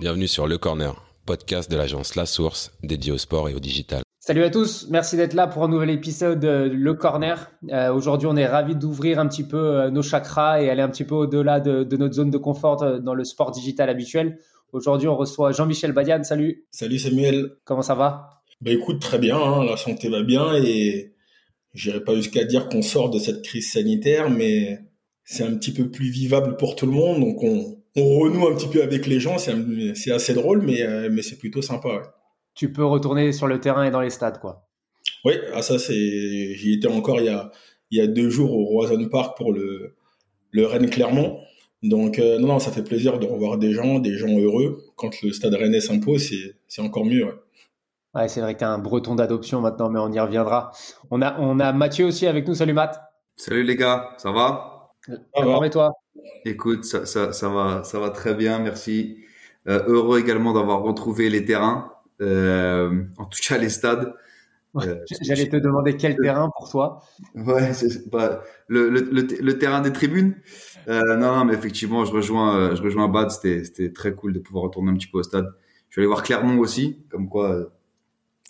[0.00, 4.02] Bienvenue sur Le Corner, podcast de l'agence La Source dédié au sport et au digital.
[4.18, 7.52] Salut à tous, merci d'être là pour un nouvel épisode de Le Corner.
[7.70, 10.88] Euh, aujourd'hui, on est ravi d'ouvrir un petit peu euh, nos chakras et aller un
[10.88, 14.40] petit peu au-delà de, notre zone de confort euh, dans le sport digital habituel.
[14.72, 16.24] Aujourd'hui, on reçoit Jean-Michel Badian.
[16.24, 16.66] Salut.
[16.72, 17.52] Salut Samuel.
[17.62, 18.42] Comment ça va?
[18.60, 19.64] Bah écoute, très bien, hein.
[19.64, 21.14] la santé va bien et
[21.72, 24.80] j'irai pas jusqu'à dire qu'on sort de cette crise sanitaire, mais
[25.22, 28.68] c'est un petit peu plus vivable pour tout le monde, donc on, renoue un petit
[28.68, 32.14] peu avec les gens, c'est assez drôle, mais, mais c'est plutôt sympa
[32.54, 34.66] tu peux retourner sur le terrain et dans les stades, quoi.
[35.24, 37.50] Oui, ah ça c'est, j'y étais encore il y a
[37.90, 39.96] il y a deux jours au Roison Park pour le
[40.50, 41.40] le Rennes Clermont.
[41.82, 44.82] Donc euh, non, non, ça fait plaisir de revoir des gens, des gens heureux.
[44.96, 47.24] Quand le Stade Rennais s'impose, c'est c'est encore mieux.
[47.24, 47.34] Ouais.
[48.14, 50.70] ouais c'est vrai que tu un breton d'adoption maintenant, mais on y reviendra.
[51.10, 52.54] On a on a Mathieu aussi avec nous.
[52.54, 53.00] Salut Matt.
[53.36, 55.90] Salut les gars, ça va Ça va et toi?
[56.44, 59.18] Écoute, ça, ça, ça, va ça va très bien, merci.
[59.66, 61.92] Euh, heureux également d'avoir retrouvé les terrains.
[62.20, 64.14] Euh, en tout cas les stades.
[64.76, 67.02] Euh, j'allais te demander quel terrain pour toi.
[67.34, 67.70] Ouais,
[68.10, 70.34] pas le, le, le, terrain des tribunes.
[70.88, 73.30] Euh, non, non, mais effectivement, je rejoins, je rejoins Bad.
[73.30, 75.46] C'était très cool de pouvoir retourner un petit peu au stade.
[75.90, 77.70] Je vais aller voir Clermont aussi, comme quoi.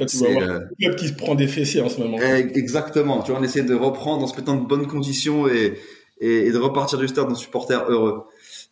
[0.06, 2.18] C'est euh, club qui se prend des fessiers en ce moment.
[2.20, 3.22] Eh, exactement.
[3.22, 5.74] Tu vois, on essaie de reprendre en se mettant de bonnes conditions et,
[6.18, 8.24] et, de repartir du stade en supporter heureux.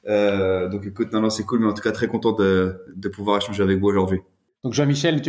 [0.09, 3.09] Euh, donc écoute, non, non, c'est cool, mais en tout cas très content de, de
[3.09, 4.21] pouvoir échanger avec vous aujourd'hui.
[4.65, 5.21] Donc Jean-Michel,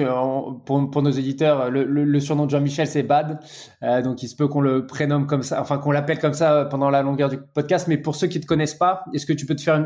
[0.63, 3.39] pour, pour, nos éditeurs, le, le, surnom de Jean-Michel c'est Bad,
[3.81, 6.65] euh, donc il se peut qu'on le prénomme comme ça, enfin qu'on l'appelle comme ça
[6.65, 7.87] pendant la longueur du podcast.
[7.87, 9.83] Mais pour ceux qui te connaissent pas, est-ce que tu peux te faire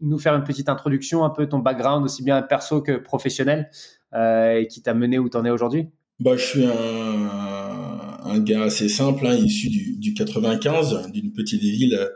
[0.00, 3.68] nous faire une petite introduction, un peu ton background aussi bien perso que professionnel,
[4.14, 5.88] euh, et qui t'a mené où t'en es aujourd'hui?
[6.20, 6.70] Bah, je suis un,
[8.24, 12.10] un gars assez simple, hein, issu du, du 95, d'une petite ville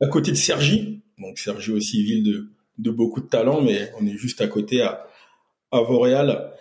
[0.00, 1.00] à côté de Sergi.
[1.18, 4.82] Donc Sergi aussi ville de, de beaucoup de talent, mais on est juste à côté
[4.82, 5.06] à
[5.70, 6.52] à Vauréal.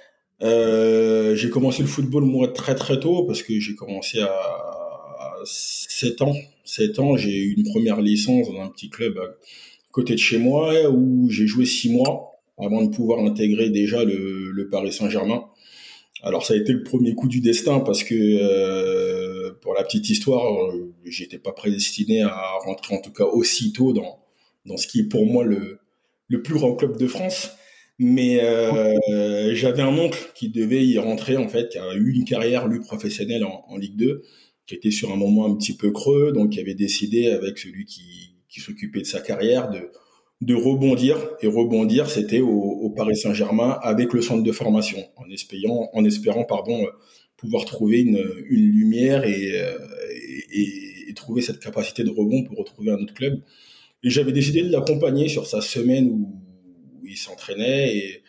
[0.41, 4.31] Euh, j'ai commencé le football moi très très tôt parce que j'ai commencé à,
[5.45, 6.33] 7 ans.
[6.63, 9.35] 7 ans, j'ai eu une première licence dans un petit club à
[9.91, 14.67] côté de chez moi où j'ai joué 6 mois avant de pouvoir intégrer déjà le,
[14.71, 15.45] Paris Saint-Germain.
[16.23, 20.09] Alors ça a été le premier coup du destin parce que euh, pour la petite
[20.09, 20.43] histoire,
[21.03, 24.19] j'étais pas prédestiné à rentrer en tout cas aussitôt dans
[24.65, 25.79] dans ce qui est pour moi le
[26.27, 27.51] le plus grand club de France.
[27.97, 32.25] Mais euh, j'avais un oncle qui devait y rentrer, en fait, qui a eu une
[32.25, 34.21] carrière, lui, professionnelle en, en, Ligue 2,
[34.67, 37.85] qui était sur un moment un petit peu creux, donc qui avait décidé, avec celui
[37.85, 39.91] qui, qui s'occupait de sa carrière, de,
[40.41, 41.17] de rebondir.
[41.41, 46.45] Et rebondir, c'était au, Paris Saint-Germain avec le centre de formation, en espérant, en espérant
[46.45, 46.87] pardon,
[47.37, 49.77] pouvoir trouver une, lumière et, euh,
[50.51, 53.41] et, trouver cette capacité de rebond pour retrouver un autre club.
[54.03, 58.21] Et j'avais décidé de l'accompagner sur sa semaine où ils s'entraînaient et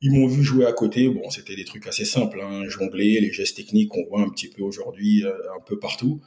[0.00, 1.08] ils m'ont vu jouer à côté.
[1.08, 4.48] Bon, c'était des trucs assez simples, hein, jongler, les gestes techniques qu'on voit un petit
[4.48, 6.20] peu aujourd'hui euh, un peu partout.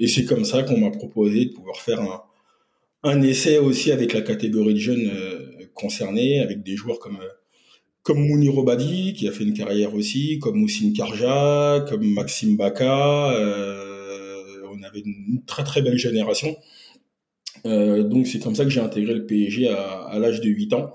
[0.00, 2.22] Et c'est comme ça qu'on m'a proposé de pouvoir faire un,
[3.02, 7.28] un, essai aussi avec la catégorie de jeunes euh, concernés, avec des joueurs comme euh,
[8.02, 13.28] comme Mouni Robadi, qui a fait une carrière aussi, comme Moussine Karja, comme Maxime Baka.
[14.72, 16.56] on avait une très très belle génération.
[17.64, 20.94] donc c'est comme ça que j'ai intégré le PSG à, à l'âge de 8 ans.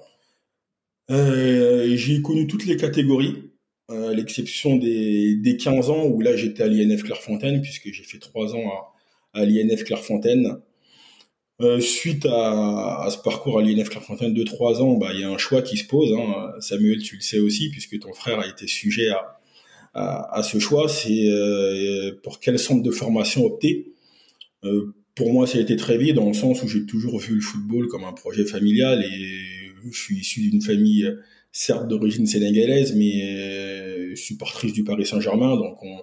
[1.11, 3.51] Euh, j'ai connu toutes les catégories,
[3.91, 8.03] euh, à l'exception des, des 15 ans où là j'étais à l'INF Clairefontaine, puisque j'ai
[8.03, 8.67] fait 3 ans
[9.33, 10.57] à, à l'INF Clairefontaine.
[11.61, 15.23] Euh, suite à, à, ce parcours à l'INF Clairefontaine de 3 ans, bah, il y
[15.23, 16.11] a un choix qui se pose.
[16.13, 16.51] Hein.
[16.59, 19.39] Samuel, tu le sais aussi, puisque ton frère a été sujet à,
[19.93, 20.89] à, à ce choix.
[20.89, 23.93] C'est euh, pour quel centre de formation opter?
[24.65, 27.35] Euh, pour moi, ça a été très vite, dans le sens où j'ai toujours vu
[27.35, 29.55] le football comme un projet familial et
[29.91, 31.21] je suis issu d'une famille euh,
[31.51, 36.01] certes d'origine sénégalaise, mais euh, supportrice du Paris Saint-Germain, donc on,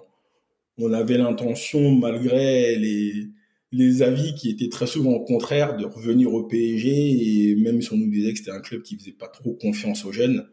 [0.79, 3.27] on avait l'intention, malgré les,
[3.73, 7.97] les avis qui étaient très souvent contraires, de revenir au PSG, et même si on
[7.97, 10.45] nous disait que c'était un club qui faisait pas trop confiance aux jeunes,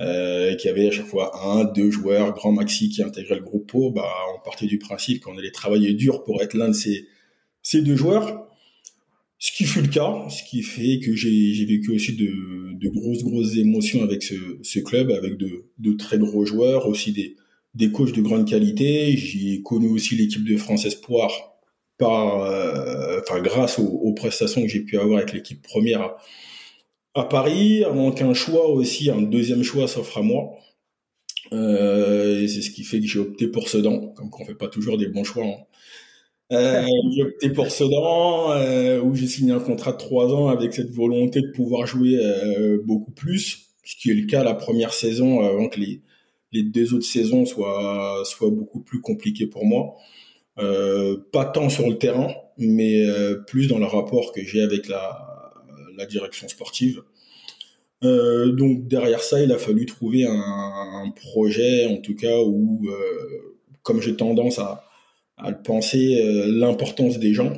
[0.00, 3.66] euh, qui avait à chaque fois un, deux joueurs, grand maxi qui intégraient le groupe
[3.66, 7.06] pro, bah, on partait du principe qu'on allait travailler dur pour être l'un de ces,
[7.62, 8.48] ces deux joueurs.
[9.38, 13.22] Ce qui fut le cas, ce qui fait que j'ai vécu aussi de, de, grosses,
[13.22, 17.36] grosses émotions avec ce, ce club, avec de, de, très gros joueurs, aussi des,
[17.74, 19.14] des coachs de grande qualité.
[19.18, 21.53] J'ai connu aussi l'équipe de France Espoir
[21.98, 26.16] par, euh, enfin, grâce aux, aux, prestations que j'ai pu avoir avec l'équipe première à,
[27.14, 30.52] à, Paris, avant qu'un choix aussi, un deuxième choix s'offre à moi.
[31.52, 34.98] Euh, c'est ce qui fait que j'ai opté pour Sedan, comme qu'on fait pas toujours
[34.98, 35.44] des bons choix.
[35.44, 35.64] Hein.
[36.52, 40.74] Euh, j'ai opté pour Sedan, euh, où j'ai signé un contrat de trois ans avec
[40.74, 43.68] cette volonté de pouvoir jouer euh, beaucoup plus.
[43.84, 46.02] ce qui est le cas la première saison avant que les,
[46.52, 49.96] les deux autres saisons soient, soient beaucoup plus compliquées pour moi.
[50.58, 54.88] Euh, pas tant sur le terrain, mais euh, plus dans le rapport que j'ai avec
[54.88, 55.30] la,
[56.08, 57.02] direction sportive.
[58.02, 62.88] Euh, donc derrière ça, il a fallu trouver un, projet, en tout cas, où,
[63.82, 64.84] comme j'ai tendance à,
[65.46, 67.52] le penser, l'importance des gens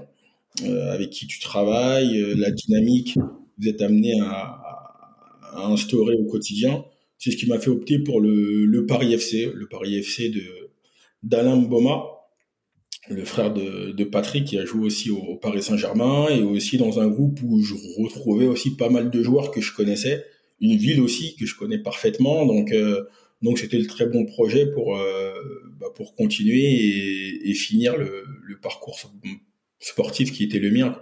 [0.63, 3.21] avec qui tu travailles, la dynamique que
[3.59, 4.63] vous êtes amené à,
[5.55, 6.85] instaurer au quotidien.
[7.19, 10.33] C'est ce qui m'a fait opter pour le, Paris FC, le Paris FC
[11.23, 12.16] d'Alain Boma,
[13.09, 17.09] le frère de, Patrick qui a joué aussi au, Paris Saint-Germain et aussi dans un
[17.09, 20.25] groupe où je retrouvais aussi pas mal de joueurs que je connaissais,
[20.61, 23.05] une ville aussi que je connais parfaitement, donc euh,
[23.43, 25.33] donc c'était le très bon projet pour euh,
[25.79, 26.65] bah pour continuer
[27.45, 28.25] et, finir le,
[28.63, 28.99] parcours
[29.79, 30.99] sportif qui était le mien.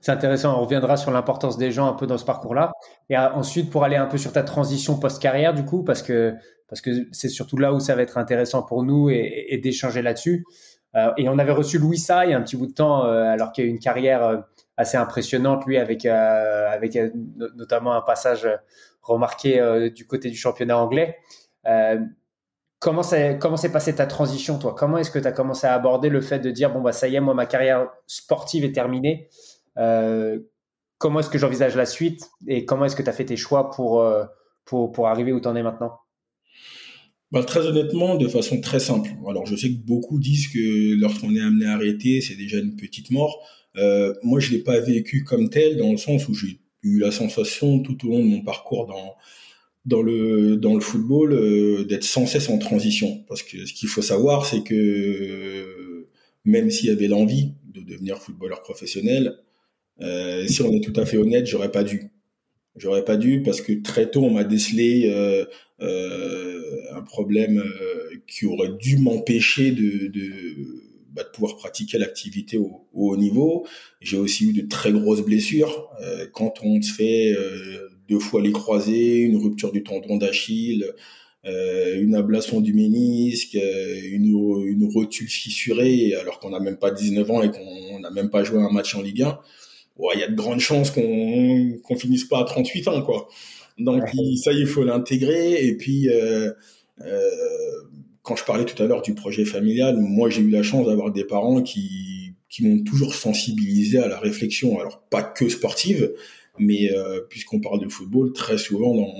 [0.00, 2.72] C'est intéressant, on reviendra sur l'importance des gens un peu dans ce parcours-là.
[3.10, 6.34] Et euh, ensuite, pour aller un peu sur ta transition post-carrière, du coup, parce que
[6.68, 10.44] parce que c'est surtout là où ça va être intéressant pour nous et d'échanger là-dessus.
[10.96, 13.64] Euh, et on avait reçu Louis Sa un petit bout de temps, euh, alors qu'il
[13.64, 14.38] a eu une carrière euh,
[14.76, 16.98] assez impressionnante, lui, avec, avec
[17.36, 18.48] notamment un passage
[19.02, 21.18] remarqué du côté du championnat anglais.
[22.80, 24.74] comment s'est comment s'est passée ta transition, toi?
[24.76, 27.06] Comment est-ce que tu as commencé à aborder le fait de dire, bon, bah, ça
[27.06, 29.28] y est, moi, ma carrière sportive est terminée
[30.98, 33.70] Comment est-ce que j'envisage la suite Et comment est-ce que tu as fait tes choix
[33.70, 34.04] pour,
[34.64, 36.00] pour, pour arriver où tu en es maintenant?
[37.34, 39.10] Bah, très honnêtement, de façon très simple.
[39.28, 42.76] Alors, je sais que beaucoup disent que lorsqu'on est amené à arrêter, c'est déjà une
[42.76, 43.44] petite mort.
[43.76, 47.10] Euh, moi, je l'ai pas vécu comme tel, dans le sens où j'ai eu la
[47.10, 48.86] sensation tout au long de mon parcours
[49.84, 53.24] dans le football euh, d'être sans cesse en transition.
[53.26, 56.06] Parce que ce qu'il faut savoir, c'est que
[56.44, 59.40] même s'il y avait l'envie de devenir footballeur professionnel,
[60.00, 62.12] euh, si on est tout à fait honnête, j'aurais pas dû.
[62.76, 65.44] J'aurais pas dû parce que très tôt on m'a décelé euh,
[65.80, 66.60] euh,
[66.92, 70.32] un problème euh, qui aurait dû m'empêcher de, de,
[71.12, 73.66] bah, de, pouvoir pratiquer l'activité au, au, haut niveau.
[74.00, 75.88] J'ai aussi eu de très grosses blessures.
[76.00, 80.84] Euh, quand on se fait euh, deux fois les croisés, une rupture du tendon d'Achille,
[81.46, 84.24] une ablation du ménisque, une,
[84.66, 88.44] une rotule fissurée, alors qu'on n'a même pas 19 ans et qu'on n'a même pas
[88.44, 89.38] joué un match en Ligue 1
[90.14, 93.28] il y a de grandes chances qu'on qu'on finisse pas à 38 ans, quoi.
[93.78, 94.02] Donc
[94.42, 95.66] ça, il faut l'intégrer.
[95.66, 96.50] Et puis, euh,
[97.00, 97.30] euh,
[98.22, 101.12] quand je parlais tout à l'heure du projet familial, moi, j'ai eu la chance d'avoir
[101.12, 104.78] des parents qui qui m'ont toujours sensibilisé à la réflexion.
[104.78, 106.12] Alors pas que sportive,
[106.58, 109.14] mais euh, puisqu'on parle de football, très souvent dans,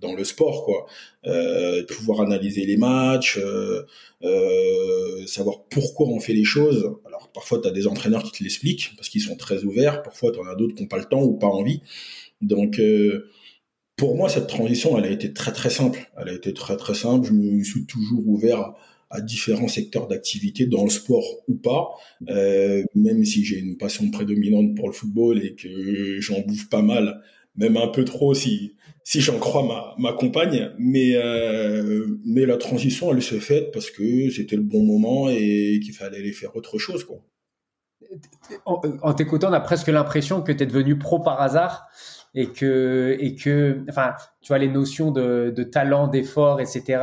[0.00, 0.86] dans le sport, quoi.
[1.26, 3.82] Euh, pouvoir analyser les matchs, euh,
[4.22, 6.90] euh, savoir pourquoi on fait les choses.
[7.06, 10.32] Alors parfois, tu as des entraîneurs qui te l'expliquent, parce qu'ils sont très ouverts, parfois,
[10.32, 11.80] tu en as d'autres qui n'ont pas le temps ou pas envie.
[12.40, 13.30] Donc, euh,
[13.96, 16.10] pour moi, cette transition, elle a été très très simple.
[16.16, 17.28] Elle a été très très simple.
[17.28, 18.72] Je me suis toujours ouvert
[19.20, 21.90] différents secteurs d'activité dans le sport ou pas,
[22.28, 26.82] euh, même si j'ai une passion prédominante pour le football et que j'en bouffe pas
[26.82, 27.20] mal,
[27.56, 28.74] même un peu trop si
[29.04, 33.90] si j'en crois ma, ma compagne, mais euh, mais la transition elle se fait parce
[33.90, 37.18] que c'était le bon moment et qu'il fallait aller faire autre chose quoi.
[38.66, 41.86] En, t'écoutant, on a presque l'impression que tu es devenu pro par hasard
[42.34, 44.12] et que et que enfin
[44.42, 47.00] tu vois les notions de talent, d'effort, etc.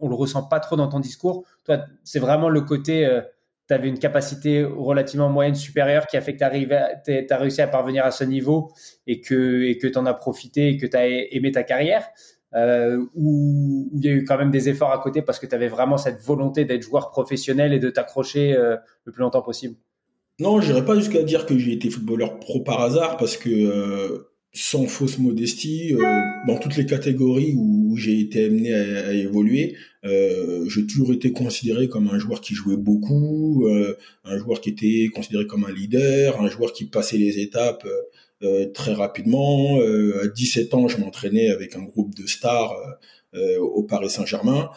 [0.00, 1.44] On le ressent pas trop dans ton discours.
[1.64, 3.20] Toi, c'est vraiment le côté, euh,
[3.68, 7.68] tu avais une capacité relativement moyenne supérieure qui a fait que tu as réussi à
[7.68, 8.72] parvenir à ce niveau
[9.06, 12.08] et que et tu en as profité et que tu as aimé ta carrière.
[12.54, 15.54] Euh, où il y a eu quand même des efforts à côté parce que tu
[15.54, 19.76] avais vraiment cette volonté d'être joueur professionnel et de t'accrocher euh, le plus longtemps possible
[20.40, 23.50] Non, je n'irais pas jusqu'à dire que j'ai été footballeur pro par hasard parce que
[23.50, 29.12] euh, sans fausse modestie, euh, dans toutes les catégories où, j'ai été amené à, à
[29.12, 34.60] évoluer, euh, j'ai toujours été considéré comme un joueur qui jouait beaucoup, euh, un joueur
[34.60, 37.86] qui était considéré comme un leader, un joueur qui passait les étapes
[38.44, 39.80] euh, très rapidement.
[39.80, 42.76] Euh, à 17 ans, je m'entraînais avec un groupe de stars
[43.34, 44.70] euh, au Paris Saint-Germain.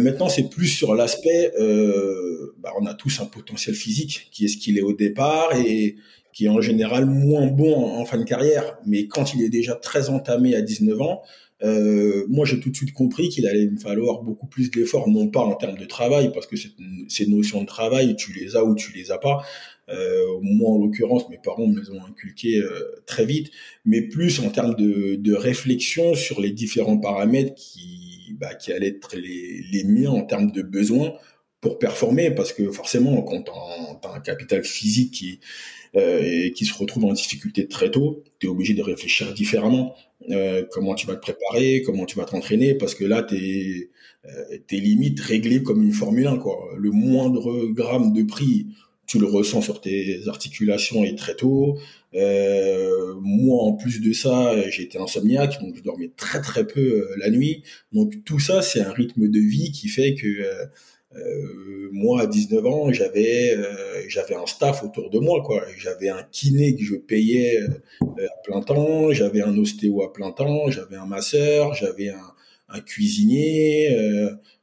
[0.00, 1.52] maintenant, c'est plus sur l'aspect,
[2.58, 5.96] bah, on a tous un potentiel physique qui est ce qu'il est au départ et
[6.32, 9.74] qui est en général moins bon en, fin de carrière, mais quand il est déjà
[9.74, 11.22] très entamé à 19 ans,
[11.62, 15.28] euh, moi j'ai tout de suite compris qu'il allait me falloir beaucoup plus d'efforts, non
[15.28, 16.56] pas en termes de travail, parce que
[17.08, 19.44] ces notions de travail, tu les as ou tu les as pas.
[19.88, 23.50] Euh, moi en l'occurrence, mes parents me les ont inculquées euh, très vite,
[23.84, 28.88] mais plus en termes de, de, réflexion sur les différents paramètres qui, bah, qui allaient
[28.88, 31.12] être les, les miens en termes de besoins
[31.60, 33.50] pour performer, parce que forcément, quand tu
[34.08, 35.40] as un capital physique qui
[35.94, 39.94] et qui se retrouvent en difficulté très tôt, tu es obligé de réfléchir différemment.
[40.30, 43.90] euh, comment tu vas te préparer, comment tu vas t'entraîner, parce que là, t'es
[44.24, 46.68] euh, t'es limite réglé comme une Formule 1, quoi.
[46.78, 48.66] Le moindre gramme de prix,
[49.06, 51.76] tu le ressens sur tes articulations et très tôt.
[52.14, 57.14] Euh, moi, en plus de ça, j'étais insomniaque, donc je dormais très très peu euh,
[57.18, 57.62] la nuit.
[57.92, 60.28] Donc tout ça, c'est un rythme de vie qui fait que
[61.16, 63.56] euh, euh moi, à 19 ans, j'avais
[64.08, 65.62] j'avais un staff autour de moi, quoi.
[65.76, 67.60] J'avais un kiné que je payais
[68.00, 72.32] à plein temps, j'avais un ostéo à plein temps, j'avais un masseur, j'avais un,
[72.70, 73.94] un cuisinier,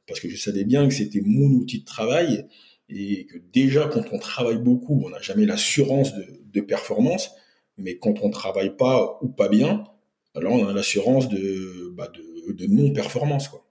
[0.08, 2.48] parce que je savais bien que c'était mon outil de travail
[2.90, 7.32] et que déjà quand on travaille beaucoup, on n'a jamais l'assurance de, de, performance,
[7.78, 9.84] mais quand on travaille pas ou pas bien,
[10.36, 13.48] alors on a l'assurance de, bah de, de non-performance.
[13.48, 13.66] Quoi.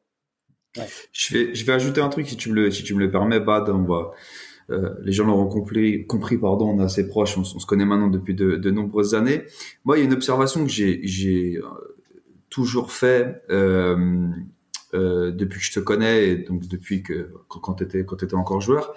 [1.12, 3.10] Je, vais, je vais ajouter un truc si tu me le, si tu me le
[3.10, 3.68] permets, Bad.
[3.68, 4.10] On va,
[4.70, 8.08] euh, les gens l'auront compris, compris, pardon, on est assez proches, on, se connaît maintenant
[8.08, 9.42] depuis de, de, nombreuses années.
[9.84, 11.62] Moi, il y a une observation que j'ai, euh,
[12.50, 13.42] toujours fait.
[13.50, 14.28] Euh,
[14.94, 18.22] euh, depuis que je te connais et donc depuis que quand, quand tu étais quand
[18.22, 18.94] étais encore joueur,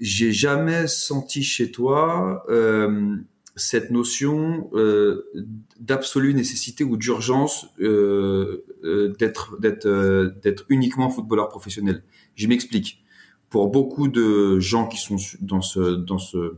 [0.00, 3.14] j'ai jamais senti chez toi euh,
[3.56, 5.30] cette notion euh,
[5.78, 12.02] d'absolue nécessité ou d'urgence euh, euh d'être d'être euh, d'être uniquement footballeur professionnel.
[12.34, 13.02] Je m'explique.
[13.50, 16.54] Pour beaucoup de gens qui sont dans ce dans ce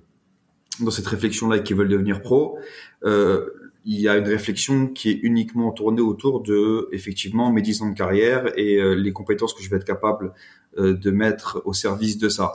[0.80, 2.58] dans cette réflexion là et qui veulent devenir pro,
[3.04, 3.46] euh,
[3.84, 7.90] il y a une réflexion qui est uniquement tournée autour de effectivement mes 10 ans
[7.90, 10.32] de carrière et euh, les compétences que je vais être capable
[10.76, 12.52] de mettre au service de ça.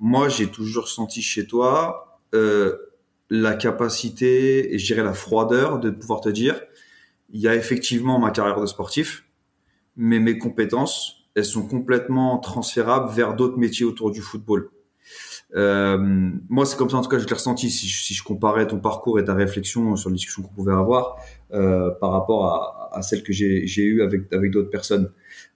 [0.00, 2.76] Moi, j'ai toujours senti chez toi euh,
[3.30, 6.60] la capacité et je dirais la froideur de pouvoir te dire
[7.30, 9.24] il y a effectivement ma carrière de sportif,
[9.96, 14.70] mais mes compétences, elles sont complètement transférables vers d'autres métiers autour du football.
[15.54, 15.98] Euh,
[16.48, 18.66] moi, c'est comme ça, en tout cas, je l'ai ressenti si je, si je, comparais
[18.66, 21.16] ton parcours et ta réflexion sur les discussions qu'on pouvait avoir
[21.52, 25.10] euh, par rapport à, à celle que j'ai eue avec, avec d'autres personnes.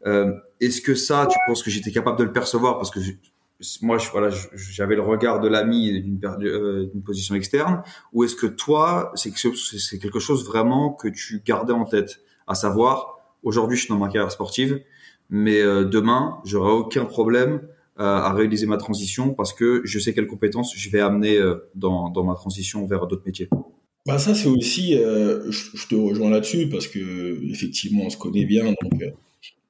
[0.07, 2.79] Euh, Est-ce que ça, tu penses que j'étais capable de le percevoir?
[2.79, 3.01] Parce que
[3.81, 8.47] moi, je, voilà, j'avais le regard de l'ami d'une euh, position externe, ou est-ce que
[8.47, 9.33] toi, c'est
[9.99, 14.09] quelque chose vraiment que tu gardais en tête, à savoir, aujourd'hui, je suis dans ma
[14.09, 14.83] carrière sportive,
[15.31, 17.63] mais euh, demain, j'aurai aucun problème
[17.97, 22.11] à réaliser ma transition parce que je sais quelles compétences je vais amener euh, dans,
[22.11, 23.49] dans ma transition vers d'autres métiers.
[24.07, 28.45] Bah ça c'est aussi, euh, je, te rejoins là-dessus parce que effectivement on se connaît
[28.45, 29.11] bien donc euh,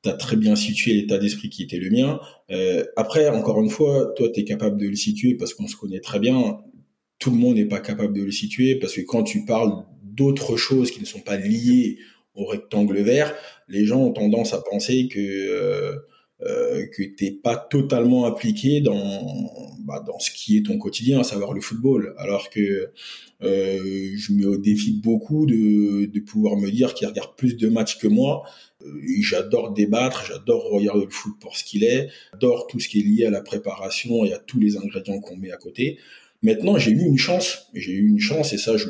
[0.09, 2.21] as très bien situé l'état d'esprit qui était le mien.
[2.51, 5.77] Euh, après encore une fois, toi tu es capable de le situer parce qu'on se
[5.77, 6.61] connaît très bien.
[7.19, 10.57] Tout le monde n'est pas capable de le situer parce que quand tu parles d'autres
[10.57, 11.99] choses qui ne sont pas liées
[12.35, 13.35] au rectangle vert,
[13.69, 15.97] les gens ont tendance à penser que euh,
[16.45, 21.25] euh, que t'es pas totalement appliqué dans bah, dans ce qui est ton quotidien, à
[21.25, 22.15] savoir le football.
[22.19, 22.91] Alors que
[23.43, 27.99] euh, je me défie beaucoup de, de pouvoir me dire qu'il regarde plus de matchs
[27.99, 28.43] que moi.
[29.21, 33.05] J'adore débattre, j'adore regarder le foot pour ce qu'il est, j'adore tout ce qui est
[33.05, 35.99] lié à la préparation et à tous les ingrédients qu'on met à côté.
[36.43, 38.89] Maintenant, j'ai eu une chance, j'ai eu une chance et ça, je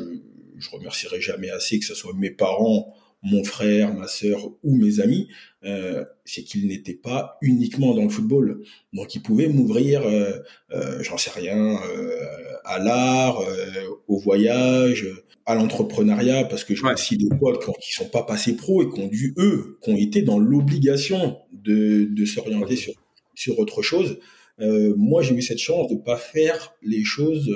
[0.63, 4.99] je remercierai jamais assez que ce soit mes parents mon frère, ma sœur ou mes
[4.99, 5.29] amis,
[5.63, 8.61] euh, c'est qu'ils n'étaient pas uniquement dans le football.
[8.91, 10.39] Donc ils pouvaient m'ouvrir, euh,
[10.71, 12.17] euh, j'en sais rien, euh,
[12.65, 15.07] à l'art, euh, au voyage,
[15.45, 18.89] à l'entrepreneuriat, parce que je vois aussi des potes qui sont pas passés pro et
[18.89, 22.93] qui ont dû, eux, qui ont été dans l'obligation de, de s'orienter sur,
[23.35, 24.19] sur autre chose.
[24.59, 27.53] moi, j'ai eu cette chance de pas faire les choses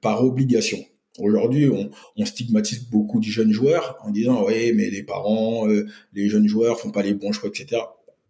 [0.00, 0.78] par obligation.
[1.18, 5.86] Aujourd'hui, on, on, stigmatise beaucoup de jeunes joueurs en disant ouais, mais les parents, euh,
[6.12, 7.82] les jeunes joueurs font pas les bons choix, etc.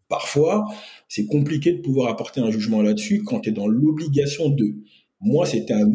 [0.08, 0.66] Parfois,
[1.08, 4.76] c'est compliqué de pouvoir apporter un jugement là-dessus quand tu es dans l'obligation de.
[5.20, 5.88] Moi, c'était un,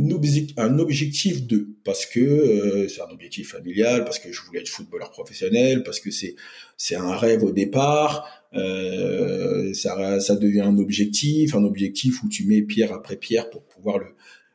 [0.57, 4.67] un, objectif de parce que euh, c'est un objectif familial, parce que je voulais être
[4.67, 6.35] footballeur professionnel, parce que c'est
[6.75, 8.27] c'est un rêve au départ.
[8.53, 13.63] Euh, ça, ça devient un objectif, un objectif où tu mets pierre après pierre pour
[13.63, 14.07] pouvoir le,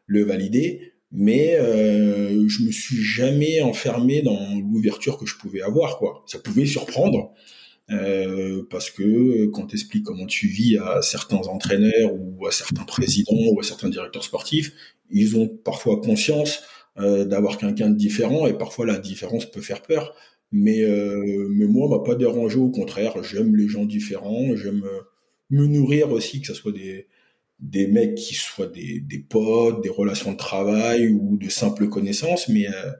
[0.07, 4.39] le valider mais euh, je me suis jamais enfermé dans
[4.73, 6.25] l'ouverture que je pouvais avoir quoi.
[6.27, 7.33] Ça pouvait surprendre
[7.91, 12.85] euh, parce que quand tu expliques comment tu vis à certains entraîneurs ou à certains
[12.85, 14.73] présidents ou à certains directeurs sportifs
[15.11, 16.63] ils ont parfois conscience
[16.99, 20.15] euh, d'avoir quelqu'un de différent et parfois la différence peut faire peur.
[20.53, 23.23] Mais euh, mais moi m'a pas dérangé au contraire.
[23.23, 24.55] J'aime les gens différents.
[24.57, 25.01] J'aime euh,
[25.51, 27.07] me nourrir aussi que ce soit des
[27.59, 32.49] des mecs qui soient des, des potes, des relations de travail ou de simples connaissances,
[32.49, 32.93] mais euh,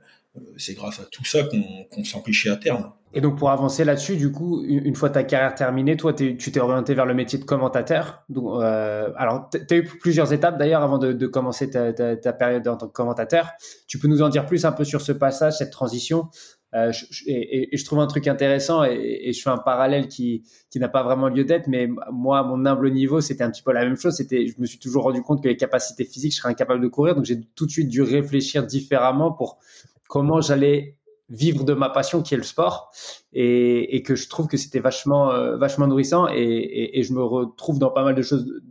[0.57, 2.91] c'est grâce à tout ça qu'on qu s'enrichit à terme.
[3.13, 6.59] Et donc pour avancer là-dessus, du coup, une fois ta carrière terminée, toi, tu t'es
[6.59, 8.23] orienté vers le métier de commentateur.
[8.27, 12.67] Donc, euh, alors, tu as eu plusieurs étapes d'ailleurs avant de, commencer ta, ta, période
[12.67, 13.51] en tant que commentateur.
[13.87, 16.27] Tu peux nous en dire plus un peu sur ce passage, cette transition?
[16.77, 16.91] Euh,
[17.25, 21.03] et, je trouve un truc intéressant et, je fais un parallèle qui, qui n'a pas
[21.03, 23.97] vraiment lieu d'être, mais moi, à mon humble niveau, c'était un petit peu la même
[23.97, 24.15] chose.
[24.15, 26.87] C'était, je me suis toujours rendu compte que les capacités physiques, je serais incapable de
[26.87, 29.59] courir, donc j'ai tout de suite dû réfléchir différemment pour
[30.07, 30.95] comment j'allais
[31.29, 32.91] vivre de ma passion qui est le sport
[33.33, 37.89] et, que je trouve que c'était vachement euh, vachement nourrissant et, je me retrouve dans
[37.89, 38.61] pas mal de choses de,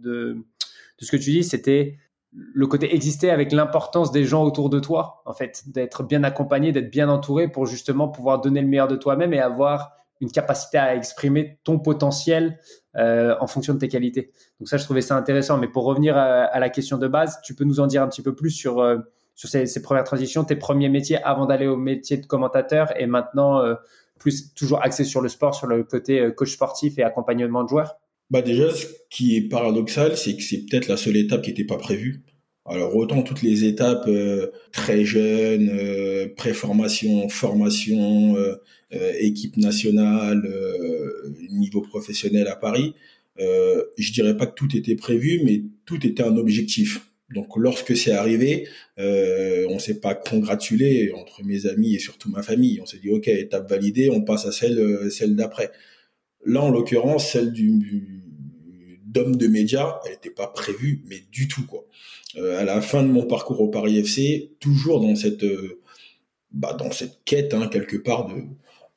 [0.99, 1.45] de ce que tu dis.
[1.45, 1.99] C'était
[2.33, 6.73] le côté exister avec l'importance des gens autour de toi, en fait, d'être bien accompagné,
[6.73, 10.79] d'être bien entouré pour justement pouvoir donner le meilleur de toi-même et avoir une capacité
[10.79, 12.59] à exprimer ton potentiel
[12.97, 14.33] euh, en fonction de tes qualités.
[14.59, 15.59] Donc ça, je trouvais ça intéressant.
[15.59, 18.23] Mais pour revenir à, la question de base, tu peux nous en dire un petit
[18.23, 18.99] peu plus sur, euh,
[19.35, 23.61] sur ces, premières transitions, tes premiers métiers avant d'aller au métier de commentateur et maintenant
[23.61, 23.75] euh,
[24.19, 27.99] plus toujours axé sur le sport, sur le côté coach sportif et accompagnement de joueurs?
[28.31, 31.65] Bah déjà, ce qui est paradoxal, c'est que c'est peut-être la seule étape qui n'était
[31.65, 32.23] pas prévue.
[32.69, 38.57] Alors autant toutes les étapes euh, très jeunes, euh, préformation, formation, euh,
[38.95, 40.43] euh équipe nationale,
[41.51, 42.95] niveau professionnel à Paris,
[43.39, 47.03] je dirais pas que tout était prévu, mais tout était un objectif.
[47.35, 48.69] Donc lorsque c'est arrivé,
[48.99, 52.81] on s'est pas congratulé entre mes amis et surtout ma famille.
[52.81, 55.73] On s'est dit ok, étape validée, on passe à celle celle d'après.
[56.47, 58.17] Là, en l'occurrence, celle du
[59.05, 61.87] d'homme de médias, elle n'était pas prévue, mais du tout quoi.
[62.37, 65.81] Euh, à la fin de mon parcours au Paris FC, toujours dans cette euh,
[66.53, 66.77] bah,
[67.25, 68.43] quête hein, quelque part de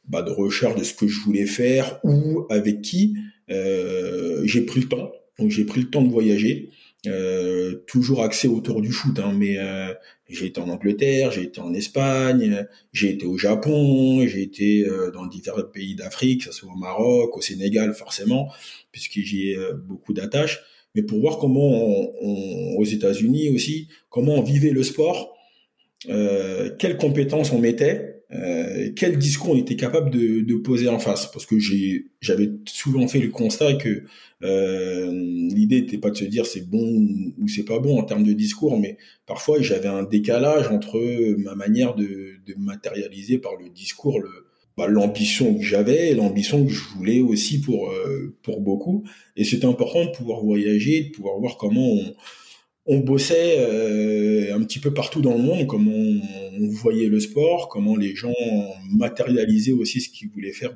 [0.09, 3.15] bah, de recherche de ce que je voulais faire ou avec qui,
[3.49, 5.11] euh, j'ai pris le temps.
[5.37, 6.71] Donc j'ai pris le temps de voyager.
[7.07, 9.93] Euh, toujours axé autour du foot, hein, mais euh,
[10.27, 15.09] j'ai été en Angleterre, j'ai été en Espagne, j'ai été au Japon, j'ai été euh,
[15.09, 18.51] dans divers pays d'Afrique, que ce soit au Maroc, au Sénégal forcément,
[18.91, 20.59] puisque j'y ai beaucoup d'attaches,
[20.93, 21.71] mais pour voir comment
[22.21, 25.37] on, aux États-Unis aussi, comment on vivait le sport,
[26.05, 31.31] quelles compétences on mettait, euh, quel discours on était capable de, de poser en face?
[31.31, 34.03] Parce que j'ai j'avais souvent fait le constat que
[34.43, 37.07] euh, l'idée n'était pas de se dire c'est bon
[37.39, 40.99] ou c'est pas bon en termes de discours mais parfois j'avais un décalage entre
[41.37, 42.05] ma manière de,
[42.45, 44.29] de matérialiser par le discours le
[44.77, 49.03] bah, l'ambition que j'avais l'ambition que je voulais aussi pour euh, pour beaucoup.
[49.35, 52.13] Et c'était important de pouvoir voyager de pouvoir voir comment on
[52.91, 57.69] on bossait euh, un petit peu partout dans le monde, comment on, voyait le sport,
[57.69, 58.33] comment les gens
[58.91, 60.71] matérialisaient aussi ce qu'ils voulaient faire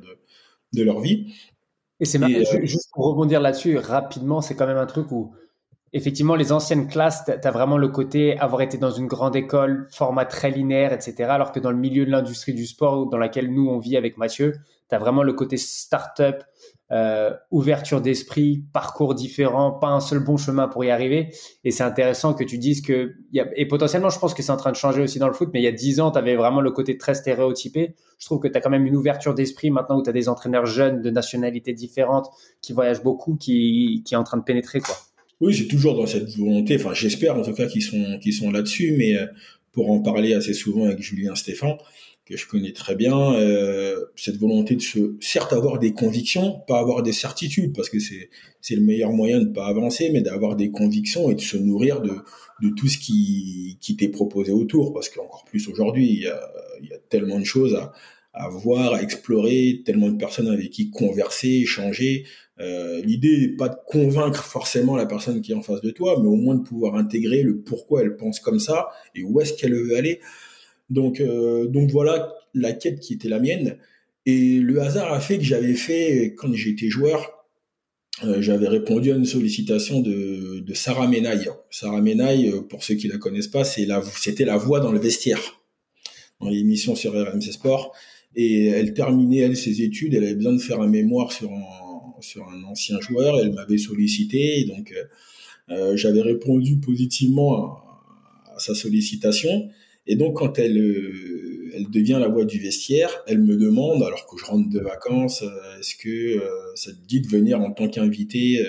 [0.72, 1.34] de, leur vie.
[2.00, 5.34] Et c'est euh, juste pour rebondir là-dessus rapidement, c'est quand même un truc où
[5.92, 9.88] effectivement les anciennes classes, tu as vraiment le côté avoir été dans une grande école,
[9.92, 11.16] format très linéaire, etc.
[11.24, 14.18] Alors que dans le milieu de l'industrie du sport dans laquelle nous on vit avec
[14.18, 14.54] Mathieu,
[14.94, 16.44] tu as vraiment le côté start-up,
[16.92, 21.30] euh, ouverture d'esprit, parcours différent, pas un seul bon chemin pour y arriver.
[21.64, 24.72] Et c'est intéressant que tu dises que, et potentiellement, je pense que c'est en train
[24.72, 26.62] de changer aussi dans le foot, mais il y a dix ans, tu avais vraiment
[26.62, 27.96] le côté très stéréotypé.
[28.20, 30.30] Je trouve que tu as quand même une ouverture d'esprit maintenant où tu as des
[30.30, 32.30] entraîneurs jeunes de nationalités différentes
[32.62, 34.80] qui voyagent beaucoup, qui, qui est en train de pénétrer.
[34.80, 34.96] quoi.
[35.42, 38.52] Oui, c'est toujours dans cette volonté, enfin j'espère en tout cas qu'ils sont, qu'ils sont
[38.52, 39.26] là-dessus, mais euh,
[39.72, 41.78] pour en parler assez souvent avec Julien Stéphan,
[42.26, 46.80] que je connais très bien, euh, cette volonté de se, certes avoir des convictions, pas
[46.80, 48.30] avoir des certitudes, parce que c'est
[48.62, 52.02] c'est le meilleur moyen de pas avancer, mais d'avoir des convictions et de se nourrir
[52.02, 52.14] de
[52.62, 56.40] de tout ce qui qui t'est proposé autour, parce qu'encore plus aujourd'hui, il y a
[56.82, 57.94] y a tellement de choses à
[58.34, 62.26] à voir, à explorer, tellement de personnes avec qui converser, échanger.
[62.60, 66.20] Euh, L'idée n'est pas de convaincre forcément la personne qui est en face de toi,
[66.22, 69.54] mais au moins de pouvoir intégrer le pourquoi elle pense comme ça et où est-ce
[69.54, 70.20] qu'elle veut aller.
[70.94, 73.78] Donc, euh, donc voilà la quête qui était la mienne.
[74.26, 77.48] Et le hasard a fait que j'avais fait, quand j'étais joueur,
[78.24, 81.50] euh, j'avais répondu à une sollicitation de, Sarah Menaille.
[81.72, 85.60] Sarah Menaille, euh, pour ceux qui la connaissent pas, c'était la voix dans le vestiaire
[86.40, 87.94] dans l'émission sur RMC Sport.
[88.36, 92.64] Et elle terminait elle ses études, elle avait besoin de faire un mémoire sur un,
[92.66, 93.40] ancien joueur.
[93.40, 94.94] Elle m'avait sollicité, donc
[95.96, 97.78] j'avais répondu positivement
[98.56, 99.70] à sa sollicitation.
[100.06, 104.28] Et donc, quand elle, euh, elle devient la voix du vestiaire, elle me demande, alors
[104.28, 107.72] que je rentre de vacances, euh, est-ce que euh, ça te dit de venir en
[107.72, 108.66] tant qu'invité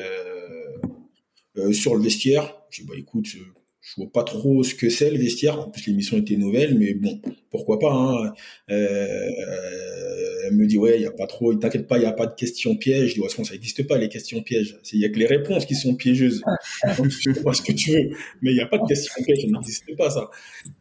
[1.72, 2.56] sur le vestiaire?
[2.70, 5.60] Je dis, bah écoute, je vois pas trop ce que c'est le vestiaire.
[5.60, 7.20] En plus, l'émission était nouvelle, mais bon,
[7.50, 7.92] pourquoi pas.
[7.92, 8.32] Hein.
[10.46, 11.54] Elle me dit ouais, il y a pas trop.
[11.54, 13.10] T'inquiète pas, il y a pas de questions pièges.
[13.10, 14.78] Je dis ouais, ça n'existe pas les questions pièges.
[14.92, 16.42] Il y a que les réponses qui sont piégeuses.
[16.98, 18.10] donc tu fais ce que tu veux,
[18.42, 19.42] mais il y a pas de questions pièges.
[19.42, 20.30] Ça n'existe pas ça.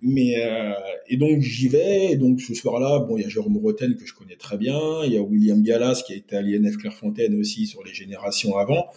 [0.01, 0.73] Mais euh,
[1.07, 2.11] et donc j'y vais.
[2.11, 5.03] Et donc ce soir-là, bon, il y a Jérôme Roten que je connais très bien.
[5.05, 8.57] Il y a William Gallas qui a été à l'INF Clairefontaine aussi sur les générations
[8.57, 8.87] avant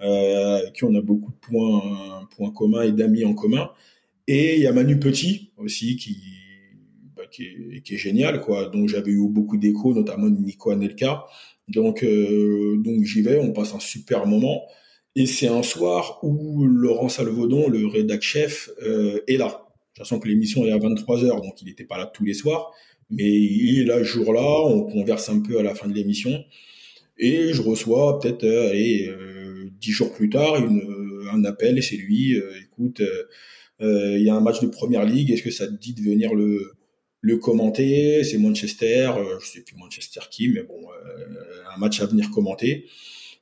[0.00, 3.70] euh, qui on a beaucoup de points, points communs et d'amis en commun.
[4.28, 6.16] Et il y a Manu Petit aussi qui,
[7.30, 8.66] qui est, génial, quoi.
[8.66, 11.26] Donc j'avais eu beaucoup d'échos, notamment de Nico Anelka.
[11.68, 14.62] Donc, euh, donc j'y vais, on passe un super moment.
[15.16, 19.46] Et c'est un soir où Laurent Salvaudon, le rédac chef, euh, est là.
[19.46, 22.34] De toute façon que l'émission est à 23h, donc il n'était pas là tous les
[22.34, 22.70] soirs.
[23.08, 26.44] Mais il est là jour-là, on converse un peu à la fin de l'émission.
[27.18, 30.56] Et je reçois peut-être, euh, allez, euh, dix jours plus tard,
[31.32, 33.00] un appel, c'est lui, écoute,
[33.80, 36.34] il y a un match de Première Ligue, est-ce que ça te dit de venir
[36.34, 36.75] le,
[37.26, 38.22] le commenter.
[38.22, 42.30] C'est Manchester, euh, je sais plus Manchester qui, mais bon, euh, un match à venir
[42.30, 42.86] commenter.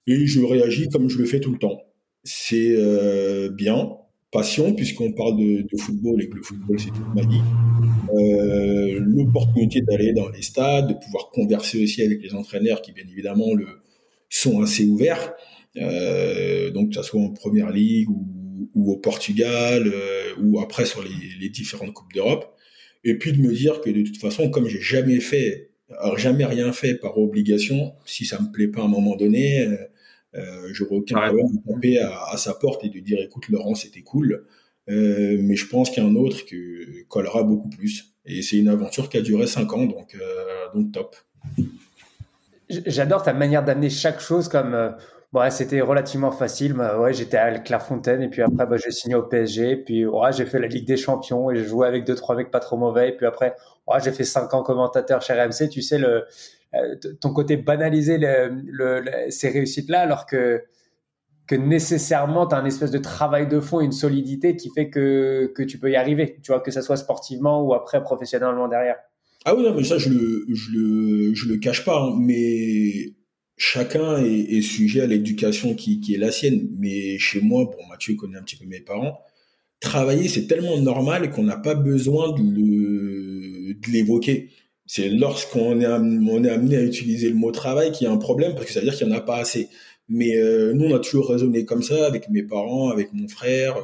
[0.06, 1.82] Et je réagis comme je le fais tout le temps.
[2.22, 3.90] C'est euh, bien,
[4.32, 7.42] passion, puisqu'on parle de, football et que le football, c'est toute ma vie.
[9.00, 13.50] L'opportunité d'aller dans les stades, de pouvoir converser aussi avec les entraîneurs qui, bien évidemment,
[14.30, 15.34] sont assez ouverts.
[15.76, 19.92] donc, que ce soit en Première Ligue ou, au Portugal
[20.42, 21.04] ou après sur
[21.40, 22.54] les différentes Coupes d'Europe
[23.04, 25.70] et puis de me dire que de toute façon, comme j'ai jamais fait,
[26.16, 29.76] jamais rien fait par obligation, si ça me plaît pas à un moment donné, euh,
[30.34, 34.02] euh j'aurais aucun problème de taper à, sa porte et de dire écoute Laurent c'était
[34.02, 34.44] cool,
[34.88, 36.56] euh, mais je pense qu'il y a un autre qui
[37.08, 38.14] collera beaucoup plus.
[38.26, 41.16] Et c'est une aventure qui a duré cinq ans, donc euh, donc top.
[42.70, 44.90] J'adore ta manière d'amener chaque chose comme euh,
[45.34, 46.74] Ouais, c'était relativement facile.
[46.74, 49.76] ouais, j'étais à Clairefontaine et puis après, bah, j'ai signé au PSG.
[49.78, 52.52] Puis ouais, j'ai fait la Ligue des Champions et j'ai joué avec deux trois mecs
[52.52, 53.08] pas trop mauvais.
[53.08, 53.56] Et puis après,
[53.88, 55.68] ouais, j'ai fait cinq ans commentateur chez RMC.
[55.70, 56.24] Tu sais le
[56.74, 58.20] euh, ton côté banaliser
[59.28, 60.62] ces réussites là, alors que
[61.50, 65.64] nécessairement tu as un espèce de travail de fond, une solidité qui fait que que
[65.64, 66.38] tu peux y arriver.
[66.44, 68.98] Tu vois que ça soit sportivement ou après professionnellement derrière.
[69.44, 72.00] Ah oui, non, mais ça je le je le je le cache pas.
[72.00, 73.14] Hein, mais
[73.56, 76.68] chacun est, sujet à l'éducation qui, est la sienne.
[76.78, 79.20] Mais chez moi, bon, Mathieu connaît un petit peu mes parents.
[79.80, 84.50] Travailler, c'est tellement normal qu'on n'a pas besoin de l'évoquer.
[84.86, 88.18] C'est lorsqu'on est, on est amené à utiliser le mot travail qu'il y a un
[88.18, 89.68] problème, parce que ça veut dire qu'il n'y en a pas assez.
[90.08, 93.76] Mais euh, nous, on a toujours raisonné comme ça, avec mes parents, avec mon frère.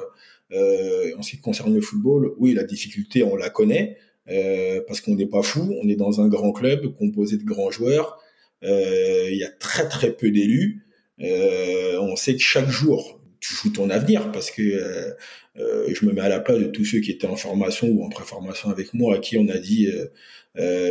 [0.52, 3.96] Euh, en ce qui concerne le football, oui, la difficulté, on la connaît,
[4.28, 7.70] euh, parce qu'on n'est pas fou, on est dans un grand club composé de grands
[7.70, 8.20] joueurs.
[8.62, 10.84] Euh, il y a très très peu d'élus.
[11.20, 16.12] Euh, on sait que chaque jour, tu joues ton avenir parce que euh, je me
[16.12, 18.94] mets à la place de tous ceux qui étaient en formation ou en préformation avec
[18.94, 19.88] moi, à qui on a dit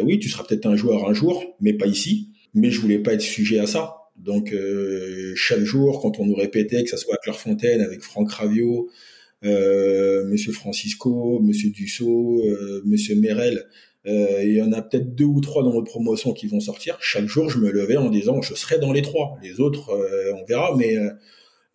[0.04, 2.30] oui, tu seras peut-être un joueur un jour, mais pas ici.
[2.56, 3.96] Mais je voulais pas être sujet à ça.
[4.18, 4.54] Donc
[5.36, 8.90] chaque jour, quand on nous répétait que ça soit à Clairefontaine avec Franck Ravio,
[9.44, 12.44] Monsieur Francisco, Monsieur Dussault,
[12.86, 13.66] Monsieur Merel,
[14.08, 16.98] euh, il y en a peut-être deux ou trois dans notre promotion qui vont sortir.
[17.02, 19.38] Chaque jour, je me levais en disant je serai dans les trois.
[19.44, 20.96] Les autres, euh, on verra, mais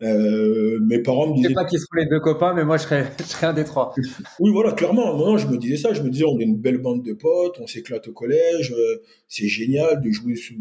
[0.01, 1.49] euh, mes parents me disaient.
[1.49, 3.11] Je sais pas qui seront les deux copains, mais moi je serais,
[3.41, 3.93] je un des trois.
[4.39, 5.15] oui, voilà, clairement.
[5.15, 5.93] Non, je me disais ça.
[5.93, 8.73] Je me disais, on est une belle bande de potes, on s'éclate au collège,
[9.27, 10.55] c'est génial de jouer sous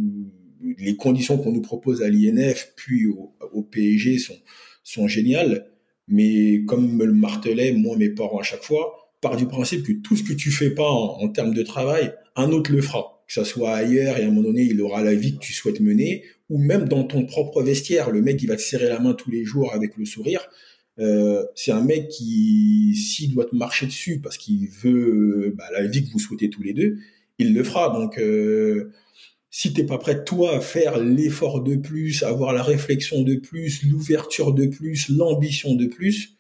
[0.79, 4.37] les conditions qu'on nous propose à l'INF, puis au, au PSG sont,
[4.83, 5.67] sont géniales.
[6.09, 10.17] Mais comme me le martelaient, moi, mes parents à chaque fois, du principe que tout
[10.17, 13.25] ce que tu fais pas en, termes de travail, un autre le fera.
[13.27, 15.53] Que ça soit ailleurs et à un moment donné, il aura la vie que tu
[15.53, 19.01] souhaites mener, ou même dans ton propre vestiaire, le mec qui va te serrer la
[19.01, 20.47] main tous les jours avec le sourire.
[20.99, 25.87] Euh, c'est un mec qui, s'il doit te marcher dessus parce qu'il veut bah, la
[25.87, 26.99] vie que vous souhaitez tous les deux,
[27.39, 27.99] il le fera.
[27.99, 28.93] Donc, euh,
[29.51, 33.85] si t'es pas prêt toi à faire l'effort de plus, avoir la réflexion de plus,
[33.85, 36.37] l'ouverture de plus, l'ambition de plus,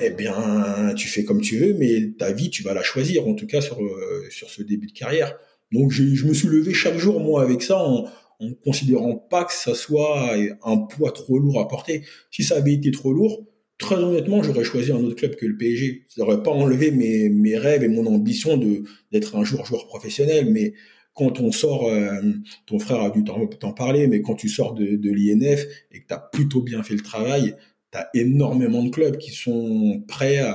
[0.00, 3.34] eh bien, tu fais comme tu veux, mais ta vie, tu vas la choisir, en
[3.34, 5.36] tout cas sur, euh, sur ce début de carrière.
[5.72, 8.06] Donc, je, me suis levé chaque jour, moi, avec ça, en,
[8.40, 12.02] en considérant pas que ça soit un poids trop lourd à porter.
[12.30, 13.46] Si ça avait été trop lourd,
[13.78, 16.04] très honnêtement, j'aurais choisi un autre club que le PSG.
[16.08, 19.86] Ça n'aurait pas enlevé mes, mes rêves et mon ambition de d'être un jour joueur
[19.86, 20.74] professionnel, mais
[21.14, 22.20] quand on sort, euh,
[22.66, 26.06] ton frère a dû t'en parler, mais quand tu sors de, de l'INF et que
[26.06, 27.54] tu as plutôt bien fait le travail,
[27.96, 30.54] tu as énormément de clubs qui sont prêts à,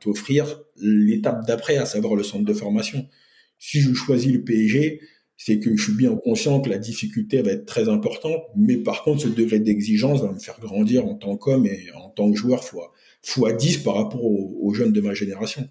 [0.00, 3.06] t'offrir l'étape d'après, à savoir le centre de formation.
[3.58, 5.00] Si je choisis le PSG,
[5.36, 9.02] c'est que je suis bien conscient que la difficulté va être très importante, mais par
[9.02, 12.36] contre, ce degré d'exigence va me faire grandir en tant qu'homme et en tant que
[12.36, 12.92] joueur fois,
[13.22, 15.68] fois 10 par rapport aux, jeunes de ma génération.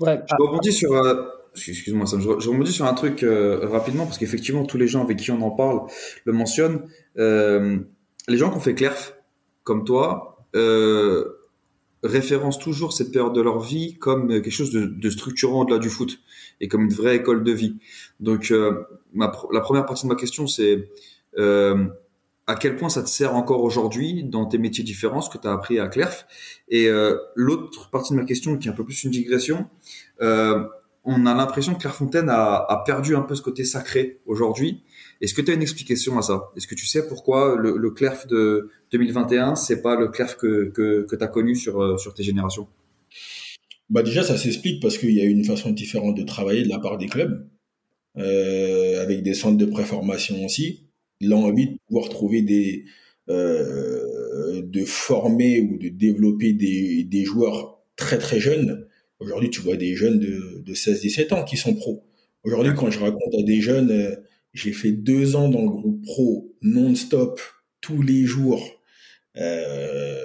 [0.00, 0.18] Ouais.
[0.28, 4.78] Je rebondis sur, euh, excuse-moi, je, rebondis sur un truc euh, rapidement parce qu'effectivement, tous
[4.78, 5.80] les gens avec qui on en parle
[6.24, 6.82] le mentionnent.
[7.18, 7.78] Euh,
[8.28, 9.17] les gens qui ont fait Clerf,
[9.68, 11.24] comme toi, euh,
[12.02, 16.20] référencent toujours cette période de leur vie comme quelque chose de, structurant au-delà du foot
[16.62, 17.76] et comme une vraie école de vie.
[18.18, 18.82] Donc, euh,
[19.14, 20.88] la première partie de ma question, c'est
[21.36, 21.84] euh,
[22.46, 25.46] à quel point ça te sert encore aujourd'hui dans tes métiers différents, ce que tu
[25.46, 26.26] as appris à Clerf?
[26.70, 26.88] Et
[27.34, 29.68] l'autre partie de ma question, qui est un peu plus une digression,
[30.18, 34.82] on a l'impression que Clairefontaine a perdu un peu ce côté sacré aujourd'hui.
[35.20, 36.50] Est-ce que tu as une explication à ça?
[36.56, 40.70] Est-ce que tu sais pourquoi le, le Clerf de 2021, c'est pas le Clerf que,
[40.70, 42.68] que, que tu as connu sur, euh, sur tes générations?
[43.90, 46.78] Bah déjà, ça s'explique parce qu'il y a une façon différente de travailler de la
[46.78, 47.48] part des clubs,
[48.16, 50.84] euh, avec des centres de préformation aussi.
[51.20, 52.84] L'envie de pouvoir trouver des,
[53.28, 58.86] euh, de former ou de développer des, des joueurs très très jeunes.
[59.18, 62.04] Aujourd'hui, tu vois des jeunes de, de 16-17 ans qui sont pros.
[62.44, 64.16] Aujourd'hui, quand je raconte à des jeunes,
[64.58, 67.40] j'ai fait deux ans dans le groupe pro non-stop
[67.80, 68.62] tous les jours
[69.36, 70.16] euh,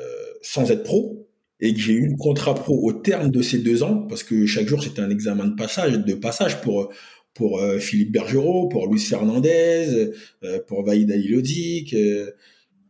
[0.42, 1.28] sans être pro
[1.60, 4.46] et que j'ai eu le contrat pro au terme de ces deux ans parce que
[4.46, 6.92] chaque jour c'était un examen de passage de passage pour
[7.34, 10.12] pour euh, Philippe Bergerot, pour Luis Fernandez,
[10.44, 11.94] euh, pour Vaïda Ilodzic.
[11.94, 12.32] Euh.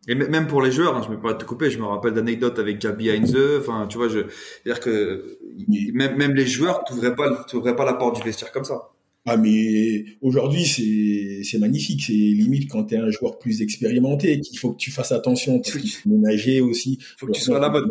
[0.08, 2.13] Et même pour les joueurs, hein, je ne vais pas te couper, je me rappelle
[2.13, 4.27] d'anecdotes avec Gabi Heinze, enfin, tu vois, je veux
[4.65, 5.39] dire que
[5.93, 8.92] même, même les joueurs t'ouvraient pas, t'ouvraient pas la porte du vestiaire comme ça.
[9.25, 14.41] Ah mais aujourd'hui c'est c'est magnifique, c'est limite quand tu es un joueur plus expérimenté
[14.41, 16.99] qu'il faut que tu fasses attention parce qu'il faut ménager aussi.
[17.17, 17.89] Faut que tu sois à la bonne.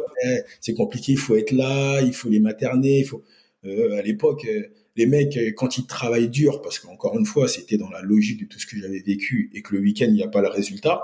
[0.60, 3.22] C'est compliqué, il faut être là, il faut les materner, il faut
[3.64, 4.64] euh, à l'époque euh,
[4.96, 8.44] les mecs quand ils travaillent dur parce qu'encore une fois c'était dans la logique de
[8.46, 11.02] tout ce que j'avais vécu et que le week-end il n'y a pas le résultat.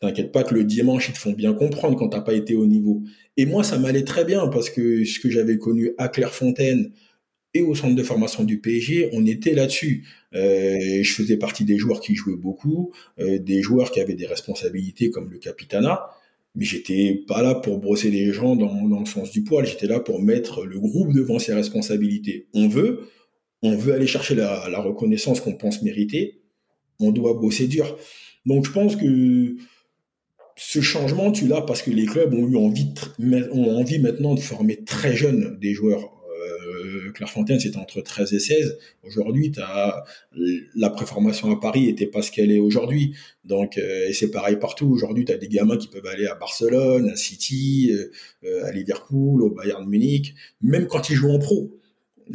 [0.00, 2.64] T'inquiète pas que le dimanche ils te font bien comprendre quand t'as pas été au
[2.64, 3.02] niveau.
[3.36, 6.92] Et moi ça m'allait très bien parce que ce que j'avais connu à Clairefontaine
[7.54, 10.06] et au centre de formation du PSG, on était là-dessus.
[10.34, 14.26] Euh, je faisais partie des joueurs qui jouaient beaucoup, euh, des joueurs qui avaient des
[14.26, 16.10] responsabilités comme le capitana,
[16.54, 20.00] mais j'étais pas là pour brosser les gens dans, le sens du poil, j'étais là
[20.00, 22.46] pour mettre le groupe devant ses responsabilités.
[22.54, 23.08] On veut,
[23.62, 26.42] on veut aller chercher la, la reconnaissance qu'on pense mériter,
[27.00, 27.96] on doit bosser dur.
[28.46, 29.56] Donc je pense que
[30.56, 32.92] ce changement, tu l'as parce que les clubs ont eu envie,
[33.52, 36.19] ont envie maintenant de former très jeunes des joueurs
[37.14, 38.78] Clairefontaine, c'était entre 13 et 16.
[39.02, 39.52] Aujourd'hui,
[40.74, 43.14] la préformation à Paris était pas ce qu'elle est aujourd'hui.
[43.44, 44.90] Donc, euh, et c'est pareil partout.
[44.90, 47.92] Aujourd'hui, tu as des gamins qui peuvent aller à Barcelone, à City,
[48.44, 51.70] euh, à Liverpool, au Bayern Munich, même quand ils jouent en pro.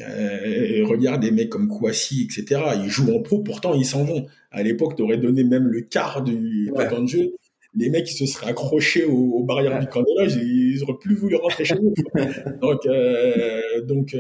[0.02, 2.62] Euh, regarde des mecs comme Kouassi, etc.
[2.84, 4.26] Ils jouent en pro, pourtant ils s'en vont.
[4.52, 7.34] À l'époque, tu aurais donné même le quart du temps de jeu
[7.76, 11.36] les mecs ils se seraient accrochés aux, barrières du camp ils, ils auraient plus voulu
[11.36, 11.94] rentrer chez nous.
[12.62, 12.88] donc,
[13.88, 14.16] donc,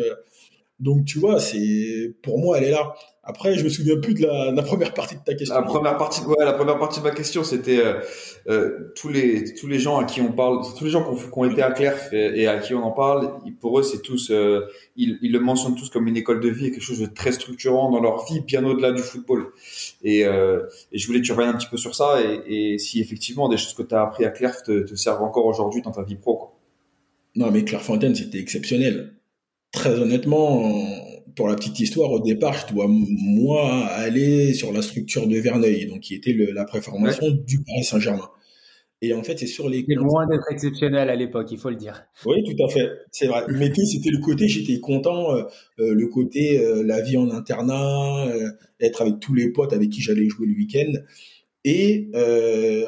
[0.80, 2.94] donc, tu vois, c'est pour moi, elle est là.
[3.28, 5.56] Après, je me souviens plus de la, la première partie de ta question.
[5.56, 8.00] La première partie, ouais, la première partie de ma question, c'était euh,
[8.48, 11.46] euh, tous les tous les gens à qui on parle, tous les gens qui ont,
[11.46, 15.18] été à Clerf et, à qui on en parle, pour eux, c'est tous, euh, ils,
[15.24, 18.00] ils, le mentionnent tous comme une école de vie, quelque chose de très structurant dans
[18.00, 19.48] leur vie, bien au-delà du football.
[20.04, 20.62] Et, euh,
[20.92, 23.50] et, je voulais que tu reviennes un petit peu sur ça et, et si effectivement
[23.50, 26.04] des choses que tu as appris à Clerf te, te servent encore aujourd'hui dans ta
[26.04, 26.36] vie pro.
[26.38, 26.54] Quoi.
[27.36, 29.16] Non, mais Clairefontaine, c'était exceptionnel
[29.76, 30.64] très honnêtement,
[31.36, 35.88] pour la petite histoire, au départ, je dois, moi, aller sur la structure de Verneuil,
[35.88, 38.30] donc qui était la préformation du Paris Saint-Germain.
[39.02, 39.86] Et en fait, c'est sur les.
[39.88, 42.06] C'est loin d'être exceptionnel à l'époque, il faut le dire.
[42.26, 43.44] Oui, tout à fait, c'est vrai.
[43.50, 45.44] Mais tout, c'était le côté, j'étais content, euh,
[45.80, 48.28] euh, le côté, euh, la vie en internat,
[48.80, 50.92] être avec tous les potes avec qui j'allais jouer le week-end.
[51.66, 52.10] Et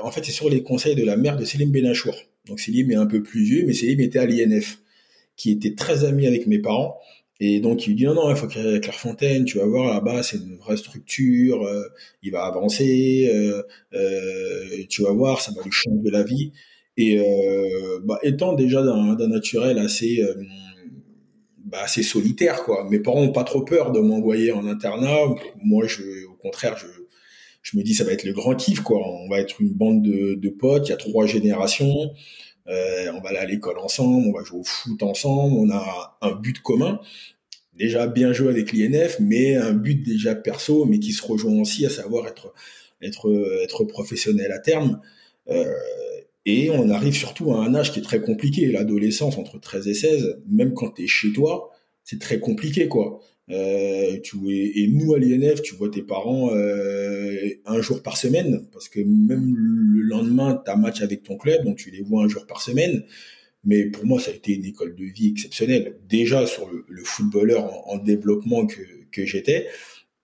[0.01, 2.15] en fait, c'est sur les conseils de la mère de Céline Benachour.
[2.47, 4.79] Donc Céline est un peu plus vieux, mais Céline était à l'INF
[5.35, 6.97] qui était très ami avec mes parents.
[7.39, 10.23] Et donc il lui dit non non il faut créer Clairefontaine, tu vas voir là-bas
[10.23, 11.83] c'est une vraie structure, euh,
[12.23, 13.61] il va avancer, euh,
[13.93, 16.51] euh, tu vas voir ça va lui changer la vie.
[16.97, 20.33] Et euh, bah, étant déjà d'un naturel assez euh,
[21.65, 25.35] bah, assez solitaire quoi, mes parents ont pas trop peur de m'envoyer en internat.
[25.63, 26.87] Moi je au contraire je
[27.61, 30.01] je me dis ça va être le grand kiff quoi, on va être une bande
[30.01, 32.11] de, de potes, il y a trois générations.
[32.67, 36.17] Euh, on va aller à l'école ensemble, on va jouer au foot ensemble, on a
[36.21, 36.99] un but commun.
[37.73, 41.85] Déjà bien joué avec l'INF, mais un but déjà perso, mais qui se rejoint aussi,
[41.85, 42.53] à savoir être
[43.01, 43.29] être
[43.63, 44.99] être professionnel à terme.
[45.49, 45.65] Euh,
[46.45, 49.93] et on arrive surtout à un âge qui est très compliqué, l'adolescence entre 13 et
[49.93, 51.71] 16, même quand tu es chez toi,
[52.03, 53.19] c'est très compliqué quoi.
[53.49, 58.67] Euh, tu et nous à l'INF, tu vois tes parents euh, un jour par semaine
[58.73, 62.23] parce que même le lendemain tu as match avec ton club, donc tu les vois
[62.23, 63.03] un jour par semaine.
[63.63, 65.97] Mais pour moi, ça a été une école de vie exceptionnelle.
[66.07, 68.81] Déjà sur le, le footballeur en, développement que,
[69.11, 69.67] que j'étais,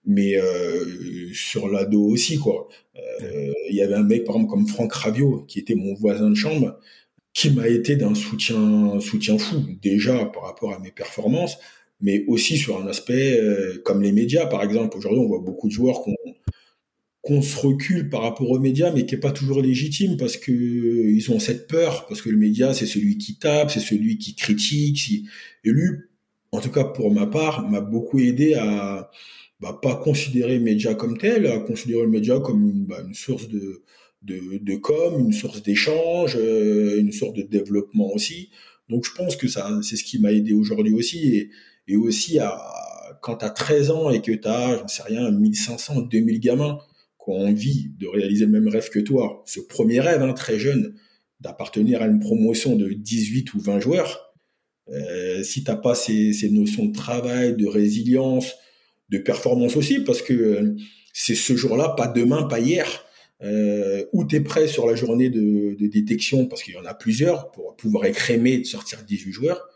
[0.06, 2.68] mais euh, sur l'ado aussi quoi.
[3.22, 6.30] Euh, il y avait un mec par exemple comme Franck Ravio qui était mon voisin
[6.30, 6.78] de chambre,
[7.32, 11.58] qui m'a été d'un soutien soutien fou déjà par rapport à mes performances
[12.00, 14.96] mais aussi sur un aspect euh, comme les médias, par exemple.
[14.96, 16.14] Aujourd'hui, on voit beaucoup de joueurs qu'on
[17.24, 20.52] qu'on se recule par rapport aux médias, mais qui est pas toujours légitime parce que
[20.52, 24.34] ils ont cette peur, parce que le média c'est celui qui tape, c'est celui qui
[24.34, 25.24] critique.
[25.64, 25.88] Et lui,
[26.52, 29.10] en tout cas pour ma part, m'a beaucoup aidé à
[29.60, 33.82] bah, pas considérer média comme tel, à considérer le média comme une, bah, source de,
[34.22, 38.50] de, com, une source d'échange, euh, une source de développement aussi.
[38.90, 41.48] Donc je pense que c'est ce qui m'a aidé aujourd'hui aussi.
[41.86, 42.60] Et aussi, à,
[43.20, 46.78] quand tu as 13 ans et que tu as, j'en sais rien, 1500, 2000 gamins
[47.22, 50.58] qui ont envie de réaliser le même rêve que toi, ce premier rêve, hein, très
[50.58, 50.94] jeune,
[51.40, 54.34] d'appartenir à une promotion de 18 ou 20 joueurs,
[54.90, 58.54] euh, si t'as pas ces, ces, notions de travail, de résilience,
[59.08, 60.76] de performance aussi, parce que euh,
[61.12, 63.04] c'est ce jour-là, pas demain, pas hier,
[63.42, 66.84] euh, où tu es prêt sur la journée de, de détection, parce qu'il y en
[66.84, 69.66] a plusieurs, pour pouvoir écrémer de sortir 18 joueurs,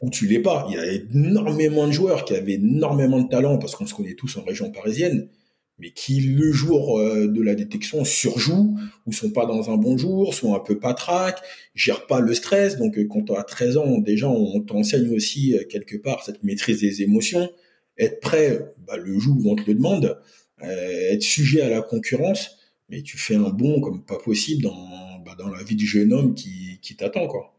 [0.00, 0.66] ou tu l'es pas.
[0.70, 4.14] Il y a énormément de joueurs qui avaient énormément de talent, parce qu'on se connaît
[4.14, 5.28] tous en région parisienne,
[5.78, 8.76] mais qui le jour euh, de la détection surjouent
[9.06, 11.40] ou sont pas dans un bon jour, sont un peu patraques,
[11.74, 12.76] gèrent pas le stress.
[12.76, 16.80] Donc euh, quand as 13 ans, déjà on t'enseigne aussi euh, quelque part cette maîtrise
[16.80, 17.48] des émotions,
[17.96, 20.20] être prêt bah, le jour où on te le demande,
[20.60, 25.36] être sujet à la concurrence, mais tu fais un bond comme pas possible dans, bah,
[25.38, 27.54] dans la vie du jeune homme qui, qui t'attend quoi.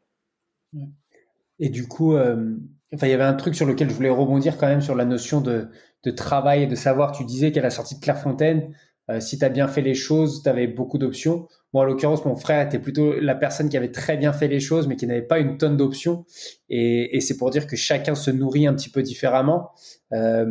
[1.59, 4.67] Et du coup, enfin il y avait un truc sur lequel je voulais rebondir quand
[4.67, 5.69] même sur la notion de
[6.03, 7.11] de travail et de savoir.
[7.11, 8.73] Tu disais qu'à la sortie de Clairefontaine,
[9.09, 11.47] euh, si tu as bien fait les choses, tu avais beaucoup d'options.
[11.73, 14.59] Moi, en l'occurrence, mon frère était plutôt la personne qui avait très bien fait les
[14.59, 16.25] choses, mais qui n'avait pas une tonne d'options.
[16.69, 19.71] Et, et c'est pour dire que chacun se nourrit un petit peu différemment.
[20.13, 20.45] Euh,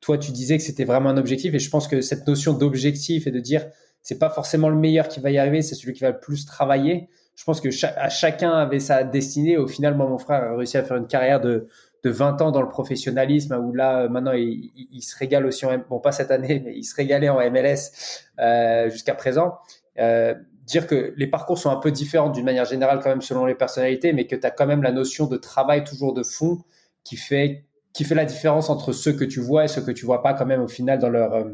[0.00, 3.26] toi, tu disais que c'était vraiment un objectif, et je pense que cette notion d'objectif
[3.26, 3.66] et de dire
[4.02, 6.46] c'est pas forcément le meilleur qui va y arriver, c'est celui qui va le plus
[6.46, 7.10] travailler.
[7.34, 9.56] Je pense que chacun avait sa destinée.
[9.56, 11.68] Au final, moi, mon frère a réussi à faire une carrière de
[12.02, 15.76] de 20 ans dans le professionnalisme où là maintenant il, il, se régale aussi en
[15.88, 17.90] bon pas cette année mais il se régalait en MLS
[18.38, 19.58] euh, jusqu'à présent
[19.98, 23.44] euh, dire que les parcours sont un peu différents d'une manière générale quand même selon
[23.44, 26.58] les personnalités mais que tu as quand même la notion de travail toujours de fond
[27.04, 30.06] qui fait qui fait la différence entre ceux que tu vois et ceux que tu
[30.06, 31.44] vois pas quand même au final dans leur euh,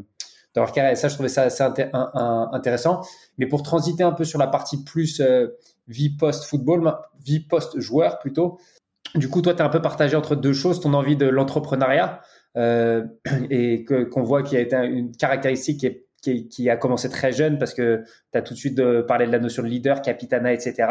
[0.53, 3.01] carrière et ça je trouvais ça assez intéressant
[3.37, 5.55] mais pour transiter un peu sur la partie plus euh,
[5.87, 8.57] vie post football vie post joueur plutôt
[9.15, 12.21] du coup, toi, tu es un peu partagé entre deux choses, ton envie de l'entrepreneuriat
[12.55, 13.05] euh,
[13.49, 15.79] et qu'on voit qu'il y a été une caractéristique
[16.21, 19.01] qui, est, qui, a commencé très jeune parce que tu as tout de suite de,
[19.01, 20.89] parlé de la notion de leader, capitana, etc.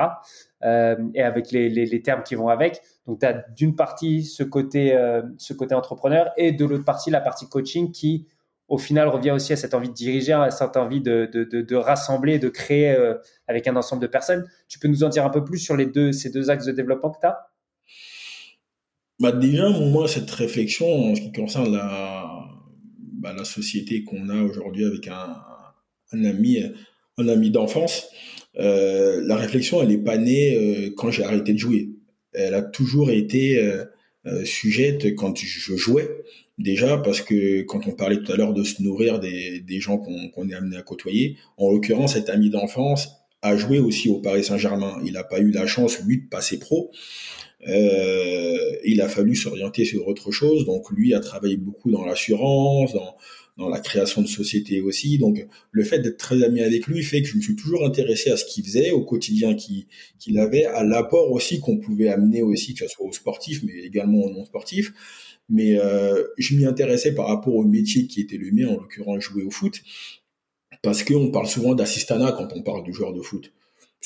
[0.65, 2.81] Euh, et avec les, les, termes qui vont avec.
[3.07, 7.11] Donc, tu as d'une partie ce côté, euh, ce côté entrepreneur et de l'autre partie
[7.11, 8.27] la partie coaching qui,
[8.69, 11.77] au final, revient aussi à cette envie de diriger, à cette envie de, de, de,
[11.77, 13.15] rassembler, de créer euh,
[13.47, 14.45] avec un ensemble de personnes.
[14.69, 16.73] Tu peux nous en dire un peu plus sur les deux, ces deux axes de
[16.73, 17.39] développement que tu as
[19.19, 22.27] bah déjà, moi, cette réflexion en ce qui concerne la,
[23.15, 25.37] bah, la société qu'on a aujourd'hui avec un,
[26.13, 26.59] un, ami,
[27.17, 28.09] un ami d'enfance,
[28.59, 31.93] euh, la réflexion, elle n'est pas née euh, quand j'ai arrêté de jouer.
[32.35, 33.59] Elle a toujours été
[34.45, 36.11] sujette quand je jouais.
[36.59, 40.49] Déjà, parce que quand on parlait tout à l'heure de se nourrir des, gens qu'on
[40.49, 43.11] est amené à côtoyer, en l'occurrence, cet ami d'enfance
[43.43, 44.99] a joué aussi au Paris Saint-Germain.
[45.05, 46.91] Il n'a pas eu la chance, lui, de passer pro.
[47.69, 50.65] Euh, il a fallu s'orienter sur autre chose.
[50.65, 53.17] Donc lui a travaillé beaucoup dans l'assurance, dans,
[53.57, 55.19] dans la création de sociétés aussi.
[55.19, 58.31] Donc le fait d'être très ami avec lui fait que je me suis toujours intéressé
[58.31, 62.75] à ce qu'il faisait, au quotidien qu'il avait, à l'apport aussi qu'on pouvait amener aussi,
[62.75, 64.93] que ce soit aux sportifs, mais également aux non-sportifs.
[65.49, 69.23] Mais euh, je m'y intéressais par rapport au métier qui était le mien, en l'occurrence
[69.23, 69.81] jouer au foot,
[70.83, 73.53] parce qu'on parle souvent d'assistanat quand on parle du joueur de foot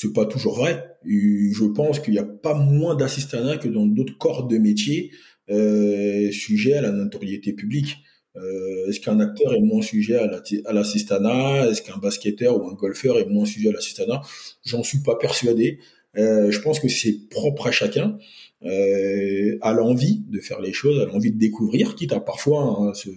[0.01, 0.95] c'est pas toujours vrai.
[1.05, 5.11] je pense qu'il n'y a pas moins d'assistanat que dans d'autres corps de métier
[5.49, 7.97] euh, sujets à la notoriété publique.
[8.37, 11.67] Euh, est-ce qu'un acteur est moins sujet à l'assistanat?
[11.69, 14.21] Est-ce qu'un basketteur ou un golfeur est moins sujet à l'assistanat?
[14.63, 15.79] J'en suis pas persuadé.
[16.17, 18.17] Euh, je pense que c'est propre à chacun,
[18.63, 22.93] euh, à l'envie de faire les choses, à l'envie de découvrir, quitte à parfois hein,
[22.93, 23.09] se,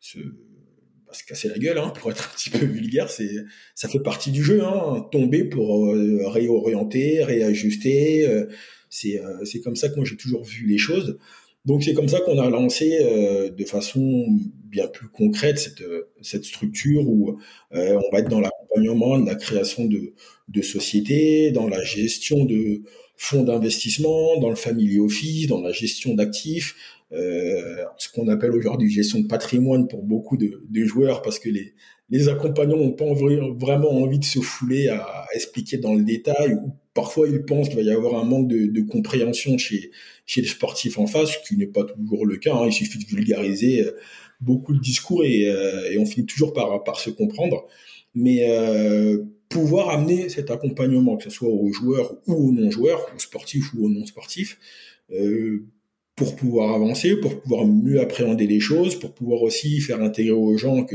[0.00, 0.18] se
[1.12, 3.30] se casser la gueule, hein, pour être un petit peu vulgaire, c'est
[3.74, 8.26] ça fait partie du jeu, hein, tomber pour euh, réorienter, réajuster.
[8.26, 8.46] Euh,
[8.88, 11.18] c'est euh, c'est comme ça que moi j'ai toujours vu les choses.
[11.66, 12.98] Donc c'est comme ça qu'on a lancé
[13.54, 14.26] de façon
[14.64, 15.82] bien plus concrète cette
[16.22, 17.38] cette structure où
[17.70, 20.14] on va être dans l'accompagnement, la création de
[20.48, 22.82] de sociétés, dans la gestion de
[23.20, 26.74] fonds d'investissement, dans le family office, dans la gestion d'actifs,
[27.12, 31.50] euh, ce qu'on appelle aujourd'hui gestion de patrimoine pour beaucoup de, de, joueurs, parce que
[31.50, 31.74] les,
[32.08, 36.72] les accompagnants n'ont pas vraiment envie de se fouler à, expliquer dans le détail, ou
[36.94, 39.90] parfois ils pensent qu'il va y avoir un manque de, de compréhension chez,
[40.24, 42.54] chez les sportifs en face, ce qui n'est pas toujours le cas.
[42.54, 42.68] Hein.
[42.68, 43.92] Il suffit de vulgariser euh,
[44.40, 47.66] beaucoup le discours et, euh, et on finit toujours par, par se comprendre.
[48.14, 53.18] Mais euh, pouvoir amener cet accompagnement, que ce soit aux joueurs ou aux non-joueurs, aux
[53.18, 54.58] sportifs ou aux non-sportifs,
[55.10, 55.66] euh,
[56.14, 60.56] pour pouvoir avancer, pour pouvoir mieux appréhender les choses, pour pouvoir aussi faire intégrer aux
[60.56, 60.94] gens que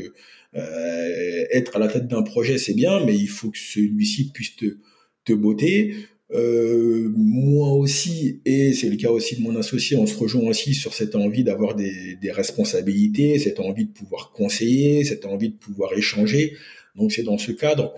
[0.55, 4.55] euh, être à la tête d'un projet c'est bien, mais il faut que celui-ci puisse
[4.55, 4.77] te,
[5.25, 5.93] te botter.
[6.31, 10.73] Euh, moi aussi, et c'est le cas aussi de mon associé, on se rejoint aussi
[10.73, 15.55] sur cette envie d'avoir des, des, responsabilités, cette envie de pouvoir conseiller, cette envie de
[15.55, 16.53] pouvoir échanger.
[16.95, 17.93] Donc c'est dans ce cadre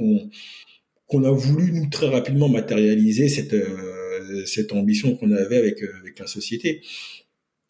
[1.08, 6.20] qu'on a voulu nous très rapidement matérialiser cette euh, ambition qu'on avait avec euh, avec
[6.20, 6.82] la société.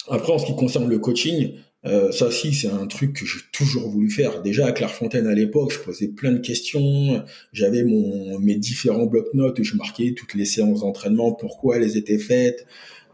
[0.09, 1.53] Après, en ce qui concerne le coaching,
[1.86, 4.41] euh, ça si c'est un truc que j'ai toujours voulu faire.
[4.41, 7.23] Déjà à Clairefontaine à l'époque, je posais plein de questions.
[7.53, 12.17] J'avais mon mes différents blocs-notes où je marquais toutes les séances d'entraînement, pourquoi elles étaient
[12.17, 12.65] faites,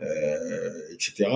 [0.01, 1.29] euh, etc.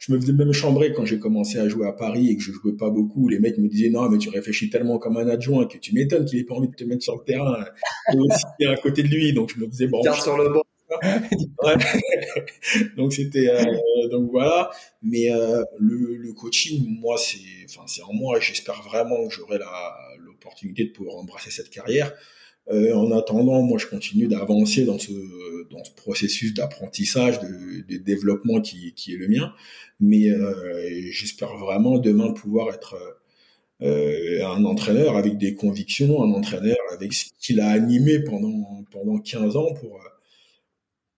[0.00, 2.52] Je me faisais même chambrer quand j'ai commencé à jouer à Paris et que je
[2.52, 3.28] jouais pas beaucoup.
[3.28, 6.24] Les mecs me disaient non mais tu réfléchis tellement comme un adjoint que tu m'étonnes
[6.24, 7.64] qu'il ait pas envie de te mettre sur le terrain
[8.12, 9.32] et aussi à côté de lui.
[9.32, 10.02] Donc je me faisais bon.
[10.14, 10.62] sur le banc.
[12.96, 14.70] donc c'était euh, donc voilà.
[15.02, 18.40] Mais euh, le, coaching moi c'est enfin c'est en moi.
[18.40, 19.58] J'espère vraiment que j'aurai
[20.18, 22.12] l'opportunité de pouvoir embrasser cette carrière.
[22.70, 25.10] Euh, en attendant moi je continue d'avancer dans ce
[25.70, 29.52] dans ce processus d'apprentissage de, développement qui, est le mien.
[30.00, 30.28] Mais
[31.10, 32.96] j'espère vraiment demain pouvoir être
[33.80, 39.56] un entraîneur avec des convictions un entraîneur avec ce qu'il a animé pendant pendant 15
[39.56, 40.00] ans pour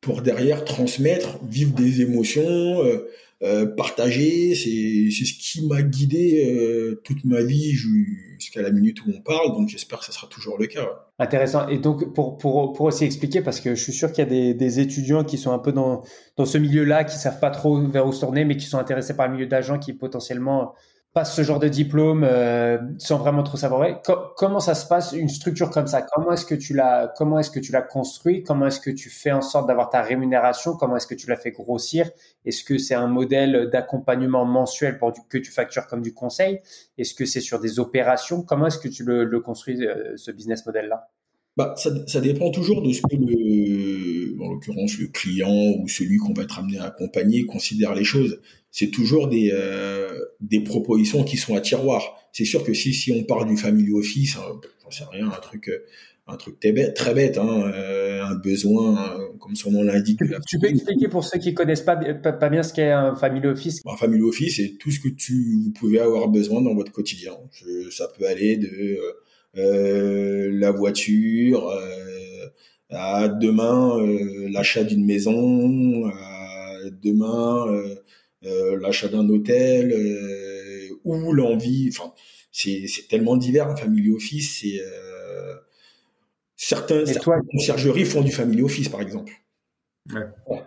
[0.05, 3.09] pour derrière transmettre, vivre des émotions, euh,
[3.43, 4.55] euh, partager.
[4.55, 9.57] C'est ce qui m'a guidé euh, toute ma vie jusqu'à la minute où on parle.
[9.57, 10.87] Donc j'espère que ça sera toujours le cas.
[11.19, 11.69] Intéressant.
[11.69, 14.55] Et donc pour pour pour aussi expliquer, parce que je suis sûr qu'il y a
[14.55, 16.03] des, étudiants qui sont un peu dans
[16.37, 19.17] dans ce milieu-là, qui savent pas trop vers où se tourner, mais qui sont intéressés
[19.17, 20.75] par le milieu d'agent, qui potentiellement
[21.15, 24.03] passe ce genre de diplôme euh, sans vraiment trop savoir.
[24.37, 26.03] comment ça se passe une structure comme ça?
[26.03, 29.11] Comment est-ce que tu l'as Comment est-ce que tu l'as construit Comment est-ce que tu
[29.11, 30.77] fais en sorte d'avoir ta rémunération?
[30.77, 32.11] Comment est-ce que tu l'as fait grossir?
[32.45, 36.61] Est-ce que c'est un modèle d'accompagnement mensuel pour que tu factures comme du conseil?
[36.99, 38.43] Est-ce que c'est sur des opérations?
[38.43, 41.09] Comment est-ce que tu le, le construis euh, ce business model là
[41.57, 46.17] bah, ça, ça, dépend toujours de ce que le, en l'occurrence le client ou celui
[46.17, 48.41] qu'on va être amené à accompagner considère les choses
[48.75, 52.19] c'est toujours des, euh, des propositions qui sont à tiroir.
[52.33, 55.41] C'est sûr que si, si on parle du family office, hein, j'en sais rien, un
[55.41, 55.85] truc, euh,
[56.27, 60.19] un truc très bête, très bête hein, euh, un besoin, comme son nom l'indique.
[60.49, 63.81] Tu, peux expliquer pour ceux qui connaissent pas, pas, bien ce qu'est un family office?
[63.87, 67.35] Un family office, c'est tout ce que tu vous pouvez avoir besoin dans votre quotidien.
[67.93, 68.99] ça peut aller de euh,
[69.57, 71.71] la voiture
[72.91, 74.05] à demain
[74.51, 77.67] l'achat d'une maison, à demain
[78.47, 81.89] euh, l'achat d'un hôtel euh, ou l'envie.
[81.91, 82.13] Enfin,
[82.53, 84.61] c'est tellement divers un family office.
[84.61, 85.55] C'est euh,
[86.57, 89.33] certains, certaines conciergeries font du family office, par exemple.
[90.13, 90.63] Ouais.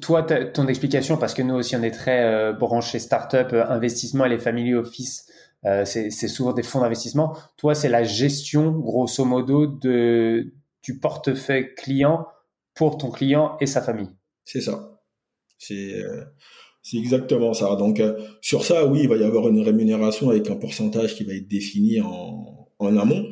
[0.00, 4.30] Toi, ton explication, parce que nous aussi on est très euh, branché startup, investissement et
[4.30, 5.26] les family office,
[5.64, 7.36] euh, c'est souvent des fonds d'investissement.
[7.56, 10.52] Toi, c'est la gestion, grosso modo, de,
[10.82, 12.26] du portefeuille client
[12.74, 14.10] pour ton client et sa famille.
[14.44, 15.00] C'est ça.
[15.58, 16.02] C'est
[16.88, 17.74] c'est exactement ça.
[17.74, 21.24] Donc euh, sur ça, oui, il va y avoir une rémunération avec un pourcentage qui
[21.24, 23.26] va être défini en, en amont.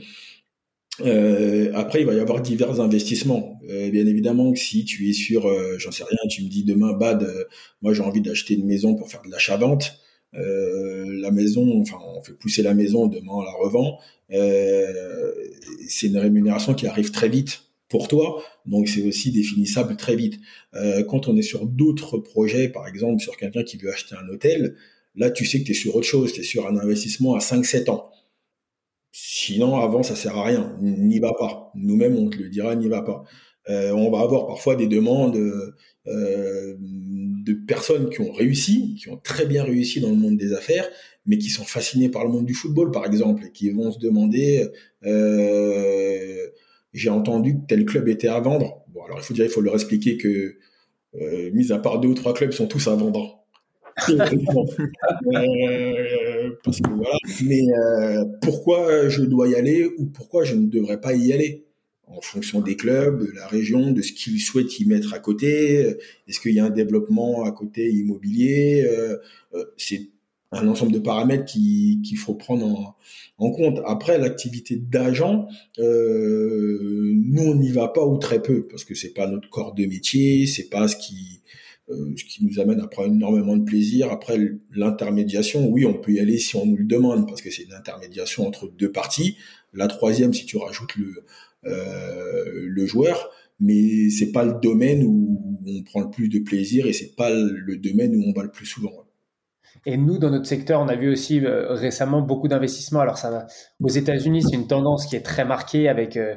[1.00, 3.60] Euh, après, il va y avoir divers investissements.
[3.70, 6.94] Euh, bien évidemment si tu es sur, euh, j'en sais rien, tu me dis demain,
[6.94, 7.32] Bad,
[7.80, 10.00] moi j'ai envie d'acheter une maison pour faire de l'achat-vente.
[10.34, 13.98] La maison, enfin, on fait pousser la maison, demain on la revend.
[15.88, 17.64] c'est une rémunération qui arrive très vite
[17.94, 20.40] pour toi, donc c'est aussi définissable très vite.
[20.74, 24.28] Euh, quand on est sur d'autres projets, par exemple sur quelqu'un qui veut acheter un
[24.28, 24.76] hôtel,
[25.14, 27.38] là tu sais que tu es sur autre chose, tu es sur un investissement à
[27.38, 28.10] 5-7 ans.
[29.12, 31.70] Sinon, avant, ça sert à rien, n'y va pas.
[31.76, 33.22] Nous-mêmes, on te le dira, n'y va pas.
[33.68, 35.38] Euh, on va avoir parfois des demandes
[36.06, 40.52] euh, de personnes qui ont réussi, qui ont très bien réussi dans le monde des
[40.52, 40.86] affaires,
[41.24, 43.98] mais qui sont fascinés par le monde du football, par exemple, et qui vont se
[43.98, 44.68] demander
[45.06, 46.46] euh,
[46.92, 48.84] j'ai entendu que tel club était à vendre.
[48.92, 50.56] Bon, alors il faut dire, il faut leur expliquer que,
[51.20, 53.40] euh, mis à part deux ou trois clubs, sont tous à vendre.
[53.96, 54.30] parce
[56.80, 57.16] que voilà.
[57.44, 57.62] Mais
[58.42, 61.64] pourquoi je dois y aller ou pourquoi je ne devrais pas y aller?
[62.06, 65.96] En fonction des clubs, de la région, de ce qu'ils souhaitent y mettre à côté.
[66.28, 69.16] Est-ce qu'il y a un développement à côté immobilier euh,
[69.54, 70.10] euh C'est
[70.52, 72.96] un ensemble de paramètres qu'il faut prendre
[73.38, 73.80] en, compte.
[73.86, 75.48] Après, l'activité d'agent,
[75.78, 79.74] euh, nous on n'y va pas ou très peu parce que c'est pas notre corps
[79.74, 81.40] de métier, c'est pas ce qui
[81.90, 84.10] euh, ce qui nous amène à prendre énormément de plaisir.
[84.10, 84.38] Après
[84.70, 87.74] l'intermédiation, oui, on peut y aller si on nous le demande parce que c'est une
[87.74, 89.36] intermédiation entre deux parties.
[89.74, 91.24] La troisième, si tu rajoutes le
[91.64, 96.92] le joueur, mais c'est pas le domaine où on prend le plus de plaisir et
[96.92, 99.04] c'est pas le domaine où on va le plus souvent.
[99.86, 103.00] Et nous, dans notre secteur, on a vu aussi euh, récemment beaucoup d'investissements.
[103.00, 103.46] Alors, ça.
[103.82, 106.36] Aux États-Unis, c'est une tendance qui est très marquée avec euh,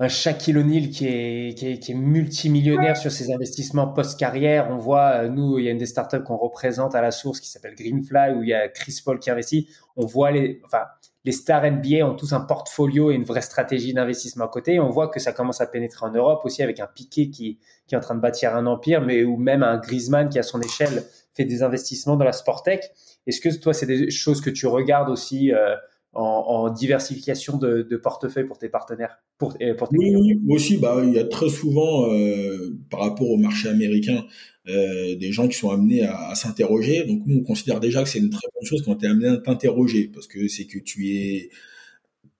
[0.00, 4.68] un Shaquille O'Neal qui est, qui, est, multimillionnaire sur ses investissements post-carrière.
[4.70, 7.40] On voit, euh, nous, il y a une des startups qu'on représente à la source
[7.40, 9.68] qui s'appelle Greenfly, où il y a Chris Paul qui investit.
[9.96, 10.84] On voit les, enfin,
[11.28, 14.80] les stars NBA ont tous un portfolio et une vraie stratégie d'investissement à côté.
[14.80, 17.94] on voit que ça commence à pénétrer en Europe aussi avec un Piqué qui, qui
[17.94, 20.58] est en train de bâtir un empire, mais ou même un Griezmann qui, à son
[20.62, 21.04] échelle,
[21.34, 22.80] fait des investissements dans la sport tech.
[23.26, 25.74] Est-ce que toi, c'est des choses que tu regardes aussi euh,
[26.14, 31.12] en, diversification de, portefeuille pour tes partenaires pour, pour oui, oui, moi aussi, bah, il
[31.12, 34.24] y a très souvent, euh, par rapport au marché américain,
[34.68, 37.04] euh, des gens qui sont amenés à, s'interroger.
[37.04, 39.28] Donc nous, on considère déjà que c'est une très bonne chose quand tu es amené
[39.28, 41.50] à t'interroger, parce que c'est que tu es,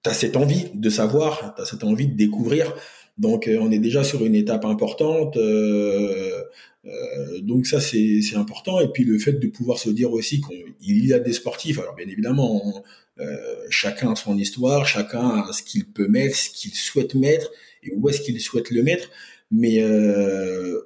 [0.05, 2.75] as cette envie de savoir, tu as cette envie de découvrir.
[3.19, 5.37] Donc on est déjà sur une étape importante.
[6.89, 11.07] Euh, donc ça c'est important et puis le fait de pouvoir se dire aussi qu'il
[11.07, 12.85] y a des sportifs alors bien évidemment
[13.19, 13.37] euh,
[13.69, 17.51] chacun a son histoire chacun a ce qu'il peut mettre ce qu'il souhaite mettre
[17.83, 19.11] et où est-ce qu'il souhaite le mettre
[19.51, 20.81] mais euh,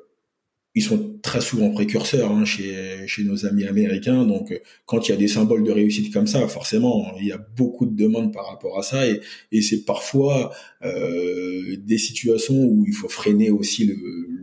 [0.75, 4.25] ils sont très souvent précurseurs hein, chez, chez nos amis américains.
[4.25, 7.39] Donc, quand il y a des symboles de réussite comme ça, forcément, il y a
[7.57, 9.07] beaucoup de demandes par rapport à ça.
[9.07, 9.21] Et,
[9.53, 10.53] et c'est parfois
[10.83, 13.97] euh, des situations où il faut freiner aussi le,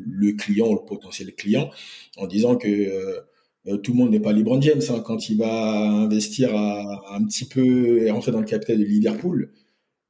[0.05, 1.71] le, client, le potentiel client,
[2.17, 4.81] en disant que euh, tout le monde n'est pas LeBron James.
[4.89, 8.83] Hein, quand il va investir à, un petit peu et rentrer dans le capital de
[8.83, 9.51] Liverpool,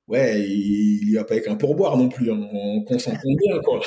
[0.09, 2.49] ouais, il n'y a pas avec un pourboire non plus, hein.
[2.51, 3.79] on, concentre bien, quoi.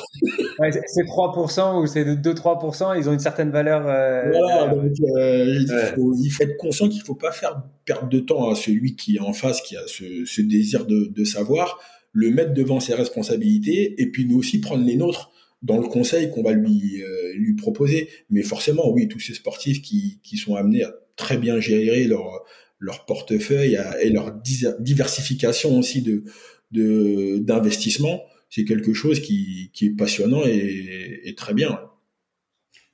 [0.86, 3.86] c'est 3% ou c'est 2-3%, ils ont une certaine valeur.
[3.86, 7.62] Euh, voilà, donc euh, il, faut, il, faut, être conscient qu'il ne faut pas faire
[7.84, 11.80] perdre de temps à celui qui est en face, qui a ce, désir de, savoir,
[12.12, 15.30] le mettre devant ses responsabilités et puis nous aussi prendre les nôtres
[15.62, 18.08] dans le conseil qu'on va lui, euh, lui proposer.
[18.30, 22.44] Mais forcément, oui, tous ces sportifs qui, qui sont amenés à très bien gérer leur
[22.82, 24.32] leur portefeuille et leur
[24.80, 26.24] diversification aussi de
[27.40, 31.78] d'investissement, c'est quelque chose qui, qui, est passionnant et, très bien.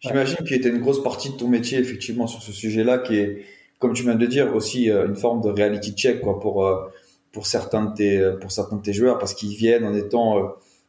[0.00, 3.44] J'imagine qu'il a une grosse partie de ton métier effectivement sur ce sujet-là qui est,
[3.78, 6.88] comme tu viens de dire, aussi euh, une forme de reality check quoi pour euh,
[7.32, 10.48] pour certains de tes pour certains de tes joueurs parce qu'ils viennent en étant euh,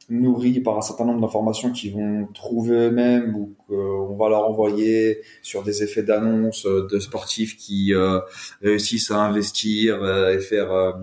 [0.10, 5.20] nourris par un certain nombre d'informations qu'ils vont trouver eux-mêmes ou qu'on va leur envoyer
[5.41, 8.20] sur des effets d'annonce euh, de sportifs qui euh,
[8.62, 10.95] réussissent à investir euh, et faire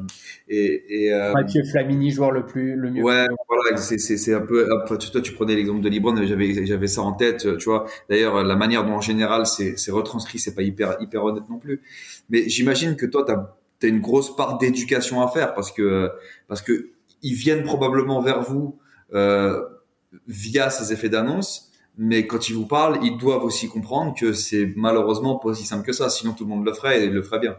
[0.48, 3.02] et, et Mathieu Flamini joueur le plus le mieux.
[3.02, 6.86] Ouais voilà c'est c'est c'est un peu toi tu prenais l'exemple de Libran j'avais j'avais
[6.86, 7.86] ça en tête tu vois.
[8.08, 11.58] D'ailleurs la manière dont en général c'est c'est retranscrit c'est pas hyper hyper honnête non
[11.58, 11.82] plus.
[12.30, 13.52] Mais j'imagine que toi t'as
[13.82, 16.10] as une grosse part d'éducation à faire parce que
[16.48, 16.90] parce que
[17.22, 21.70] ils viennent probablement vers vous euh, via ces effets d'annonce.
[21.98, 25.84] Mais quand ils vous parlent, ils doivent aussi comprendre que c'est malheureusement pas aussi simple
[25.84, 26.10] que ça.
[26.10, 27.56] Sinon, tout le monde le ferait et le ferait bien.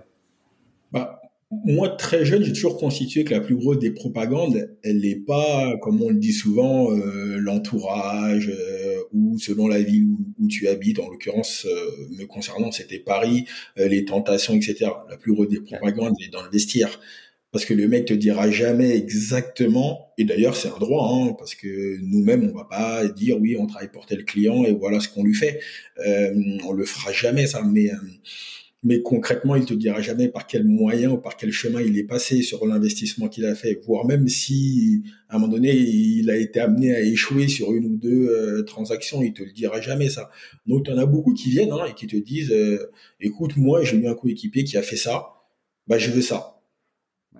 [0.91, 1.20] Bah,
[1.50, 5.76] moi, très jeune, j'ai toujours constitué que la plus grosse des propagandes, elle n'est pas,
[5.82, 10.06] comme on le dit souvent, euh, l'entourage euh, ou selon la ville
[10.39, 11.00] où, tu habites.
[11.00, 11.66] En l'occurrence,
[12.12, 13.45] me concernant, c'était Paris,
[13.76, 14.91] les tentations, etc.
[15.10, 17.00] La plus grosse des propagandes, elle est dans le vestiaire
[17.52, 21.56] parce que le mec te dira jamais exactement, et d'ailleurs c'est un droit, hein, parce
[21.56, 25.08] que nous-mêmes on va pas dire oui on travaille pour tel client et voilà ce
[25.10, 25.60] qu'on lui fait,
[26.06, 26.34] euh,
[26.66, 27.95] on le fera jamais ça, mais euh,
[28.84, 32.04] mais concrètement il te dira jamais par quel moyen ou par quel chemin il est
[32.04, 36.38] passé sur l'investissement qu'il a fait, voire même si à un moment donné il a
[36.38, 40.10] été amené à échouer sur une ou deux euh, transactions, il te le dira jamais
[40.10, 40.30] ça.
[40.68, 43.84] Donc tu en as beaucoup qui viennent hein, et qui te disent euh, écoute moi
[43.84, 45.28] j'ai eu un coéquipier qui a fait ça,
[45.88, 46.57] bah je veux ça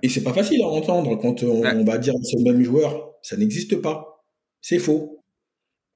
[0.02, 3.78] et c'est pas facile à entendre quand on, va dire ce même joueur, ça n'existe
[3.78, 4.24] pas.
[4.62, 5.24] C'est faux.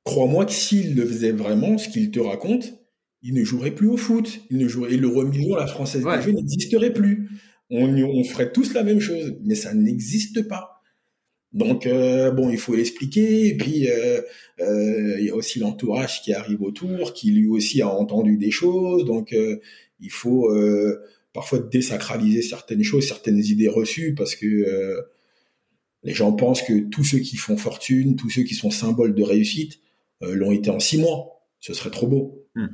[0.03, 2.73] Crois-moi que s'il le faisait vraiment, ce qu'il te raconte,
[3.21, 4.41] il ne jouerait plus au foot.
[4.49, 7.29] Il ne jouerait, et le million, la française des jeux n'existerait plus.
[7.69, 10.81] On, on, ferait tous la même chose, mais ça n'existe pas.
[11.53, 13.47] Donc euh, bon, il faut l'expliquer.
[13.47, 14.21] Et puis euh,
[14.59, 18.51] euh, il y a aussi l'entourage qui arrive autour, qui lui aussi a entendu des
[18.51, 19.05] choses.
[19.05, 19.35] Donc
[19.99, 20.49] il faut
[21.33, 25.01] parfois désacraliser certaines choses, certaines idées reçues, parce que euh,
[26.03, 29.23] les gens pensent que tous ceux qui font fortune, tous ceux qui sont symboles de
[29.23, 29.79] réussite,
[30.23, 31.41] euh, l'ont été en six mois.
[31.59, 32.45] Ce serait trop beau.
[32.55, 32.67] Hmm.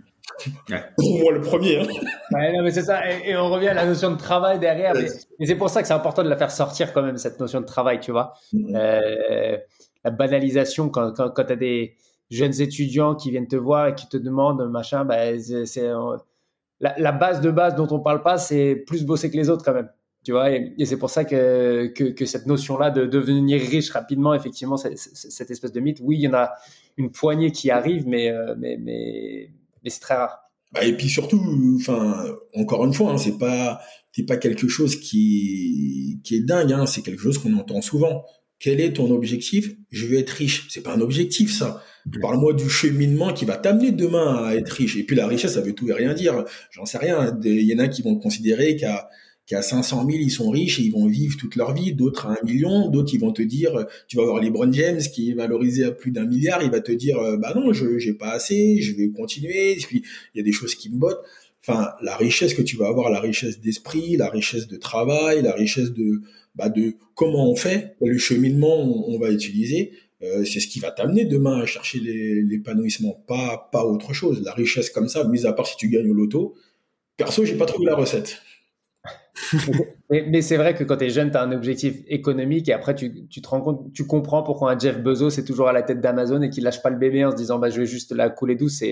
[0.97, 1.79] Pour moi, le premier.
[1.79, 1.87] Hein.
[2.31, 3.01] mais c'est ça.
[3.09, 4.93] Et, on revient à la notion de travail derrière.
[4.93, 7.61] Mais, c'est pour ça que c'est important de la faire sortir quand même, cette notion
[7.61, 8.33] de travail, tu vois.
[8.53, 8.75] Hmm.
[8.75, 9.57] Euh,
[10.03, 11.95] la banalisation, quand, quand, quand tu as des
[12.29, 15.89] jeunes étudiants qui viennent te voir et qui te demandent, machin, bah, c'est
[16.79, 19.73] la, base de base dont on parle pas, c'est plus bosser que les autres quand
[19.73, 19.89] même.
[20.23, 24.75] Tu vois, et, c'est pour ça que, que, cette notion-là de devenir riche rapidement, effectivement,
[24.77, 26.51] cette espèce de mythe, oui, il y en a
[26.97, 29.51] une poignée qui arrive, mais, euh, mais, mais,
[29.85, 30.39] c'est très rare.
[30.73, 31.41] Bah, et puis surtout,
[31.77, 32.25] enfin,
[32.55, 33.79] encore une fois, hein, c'est pas,
[34.11, 38.25] c'est pas quelque chose qui, qui est dingue, hein, c'est quelque chose qu'on entend souvent.
[38.59, 39.75] Quel est ton objectif?
[39.91, 40.67] Je veux être riche.
[40.69, 41.83] C'est pas un objectif, ça.
[42.21, 44.97] Parle-moi du cheminement qui va t'amener demain à être riche.
[44.97, 46.43] Et puis la richesse, ça veut tout et rien dire.
[46.71, 47.37] J'en sais rien.
[47.43, 49.09] Il y en a qui vont considérer qu'à
[49.47, 51.93] qu'à 500 000, ils sont riches et ils vont vivre toute leur vie.
[51.93, 52.89] D'autres à un million.
[52.89, 56.11] D'autres, ils vont te dire, tu vas voir LeBron James qui est valorisé à plus
[56.11, 56.61] d'un milliard.
[56.63, 59.71] Il va te dire, euh, bah non, je j'ai pas assez, je vais continuer.
[59.71, 60.03] Et puis,
[60.35, 61.23] il y a des choses qui me bottent.
[61.61, 65.53] Enfin, la richesse que tu vas avoir, la richesse d'esprit, la richesse de travail, la
[65.53, 66.21] richesse de,
[66.57, 69.93] bah de comment on fait, le cheminement on, va utiliser.
[70.23, 74.41] Euh, c'est ce qui va t'amener demain à chercher l'épanouissement, pas pas autre chose.
[74.43, 76.55] La richesse comme ça, mis à part si tu gagnes au loto.
[77.15, 78.41] Perso, j'ai pas trouvé la recette.
[80.09, 82.95] mais, c'est vrai que quand tu es jeune, tu as un objectif économique et après
[82.95, 85.83] tu, tu, te rends compte, tu comprends pourquoi un Jeff Bezos est toujours à la
[85.83, 88.11] tête d'Amazon et qu'il lâche pas le bébé en se disant bah, je vais juste
[88.11, 88.83] la couler douce.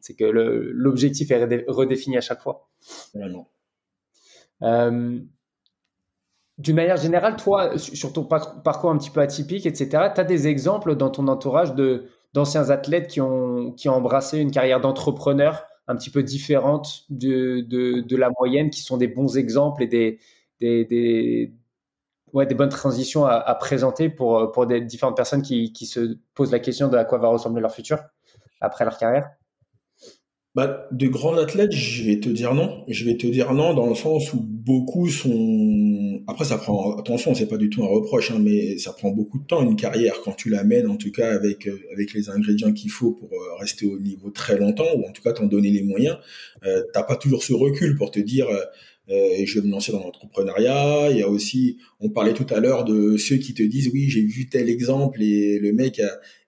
[0.00, 2.68] C'est que l'objectif est redéfini à chaque fois.
[3.14, 3.48] Vraiment.
[4.62, 5.18] Euh,
[6.58, 10.46] d'une manière générale, toi, sur ton parcours un petit peu atypique, etc., tu as des
[10.48, 16.10] exemples dans ton entourage de, d'anciens athlètes qui ont, embrassé une carrière d'entrepreneur un petit
[16.10, 20.18] peu différente de, la moyenne, qui sont des bons exemples et
[20.60, 21.52] des
[22.32, 26.58] bonnes transitions à, à, présenter pour, pour des différentes personnes qui, qui se posent la
[26.58, 27.98] question de à quoi va ressembler leur futur
[28.60, 29.28] après leur carrière?
[30.56, 32.82] Bah, de grands athlètes, je vais te dire non.
[32.88, 36.22] Je vais te dire non dans le sens où beaucoup sont.
[36.26, 36.96] Après, ça prend.
[36.96, 39.76] Attention, c'est pas du tout un reproche, hein, mais ça prend beaucoup de temps une
[39.76, 43.28] carrière quand tu l'amènes, en tout cas avec euh, avec les ingrédients qu'il faut pour
[43.34, 46.16] euh, rester au niveau très longtemps, ou en tout cas t'en donner les moyens.
[46.64, 48.48] Euh, T'as pas toujours ce recul pour te dire.
[48.48, 48.64] Euh,
[49.10, 51.10] euh, je vais me lancer dans l'entrepreneuriat.
[51.10, 54.08] Il y a aussi, on parlait tout à l'heure de ceux qui te disent oui,
[54.08, 56.00] j'ai vu tel exemple et le mec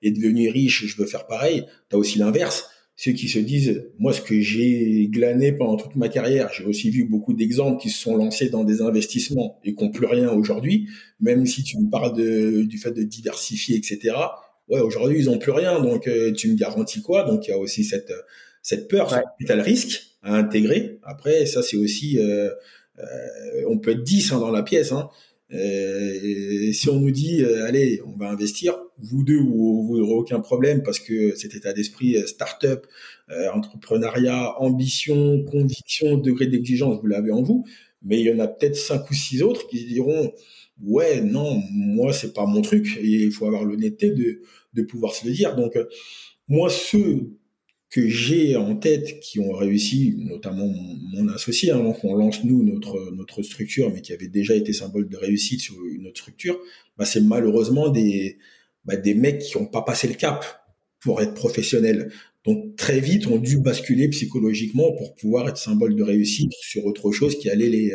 [0.03, 1.67] est devenu riche, je veux faire pareil.
[1.91, 2.69] Tu as aussi l'inverse
[3.01, 6.91] ceux qui se disent, moi, ce que j'ai glané pendant toute ma carrière, j'ai aussi
[6.91, 10.33] vu beaucoup d'exemples qui se sont lancés dans des investissements et qui n'ont plus rien
[10.33, 10.89] aujourd'hui,
[11.21, 14.17] même si tu me parles de, du fait de diversifier, etc.
[14.69, 17.23] Ouais, aujourd'hui, ils n'ont plus rien, donc euh, tu me garantis quoi?
[17.23, 18.13] Donc, il y a aussi cette,
[18.63, 19.19] cette peur, ouais.
[19.19, 20.99] ce capital risque à intégrer.
[21.05, 22.19] Après, ça, c'est aussi...
[22.19, 22.51] Euh,
[22.99, 25.09] euh, on peut être 10 hein, dans la pièce, hein,
[25.53, 30.41] euh, si on nous dit, euh, allez, on va investir, vous deux, vous n'aurez aucun
[30.41, 32.87] problème parce que cet état d'esprit, euh, start-up,
[33.53, 37.65] entrepreneuriat, ambition, conviction, degré d'exigence, vous l'avez en vous.
[38.03, 40.33] Mais il y en a peut-être cinq ou six autres qui diront,
[40.83, 42.99] ouais, non, moi, c'est pas mon truc.
[43.03, 44.41] Et il faut avoir l'honnêteté de,
[44.73, 45.57] de pouvoir se le dire.
[45.57, 45.77] Donc,
[46.47, 47.33] moi, ceux
[47.91, 53.13] que j'ai en tête qui ont réussi, notamment mon, associé, avant qu'on lance nous notre
[53.13, 56.59] notre structure, mais qui avait déjà été symbole de réussite sur une autre structure,
[56.99, 58.39] bah c'est malheureusement des
[58.85, 60.45] bah des mecs qui ont pas passé le cap
[61.01, 62.13] pour être professionnels.
[62.45, 67.11] Donc très vite ont dû basculer psychologiquement pour pouvoir être symbole de réussite sur autre
[67.13, 67.95] chose qui allait les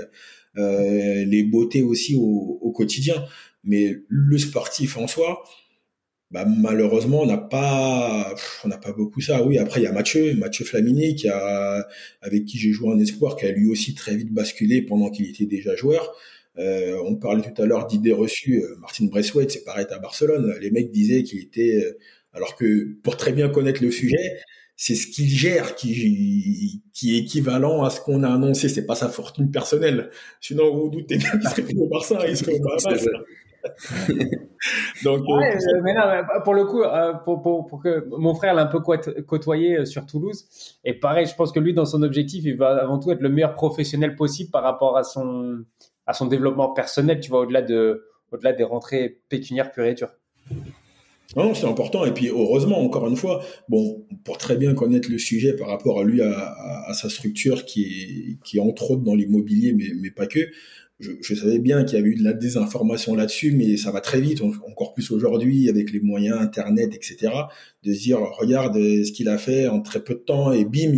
[0.58, 3.26] euh, les beautés aussi au, au quotidien.
[3.64, 5.44] Mais le sportif en soi,
[6.34, 9.46] bah, malheureusement, on n'a pas, on n'a pas beaucoup ça.
[9.46, 11.88] Oui, après il y a Mathieu, Mathieu Flamini, qui a,
[12.22, 15.30] avec qui j'ai joué en espoir, qui a lui aussi très vite basculé pendant qu'il
[15.30, 16.16] était déjà joueur.
[16.58, 18.64] Euh, on parlait tout à l'heure d'idées reçues.
[18.64, 20.56] Euh, Martin Braithwaite, c'est pareil à Barcelone.
[20.60, 22.00] Les mecs disaient qu'il était, euh,
[22.34, 24.40] alors que pour très bien connaître le sujet,
[24.76, 28.70] c'est ce qu'il gère qui, qui est équivalent à ce qu'on a annoncé.
[28.70, 30.10] C'est pas sa fortune personnelle.
[30.42, 32.90] Sinon, vous doutez qu'il serait plus au Barça, il serait au Barça.
[35.04, 36.02] Donc, euh, euh, mais non,
[36.44, 40.06] pour le coup, euh, pour, pour, pour, que mon frère l'a un peu côtoyé sur
[40.06, 40.46] Toulouse,
[40.84, 43.30] et pareil, je pense que lui, dans son objectif, il va avant tout être le
[43.30, 45.64] meilleur professionnel possible par rapport à son
[46.06, 47.20] à son développement personnel.
[47.20, 50.10] Tu vois, au-delà de au-delà des rentrées pécuniaires pure et dure.
[51.36, 52.06] Non, c'est important.
[52.06, 56.00] Et puis, heureusement, encore une fois, bon, pour très bien connaître le sujet par rapport
[56.00, 59.74] à lui, à, à, à sa structure qui est, qui est entre autres dans l'immobilier,
[59.74, 60.52] mais, mais pas que,
[61.22, 64.22] je, savais bien qu'il y avait eu de la désinformation là-dessus, mais ça va très
[64.22, 67.32] vite, encore plus aujourd'hui avec les moyens Internet, etc.
[67.84, 70.94] De se dire, regarde ce qu'il a fait en très peu de temps et bim,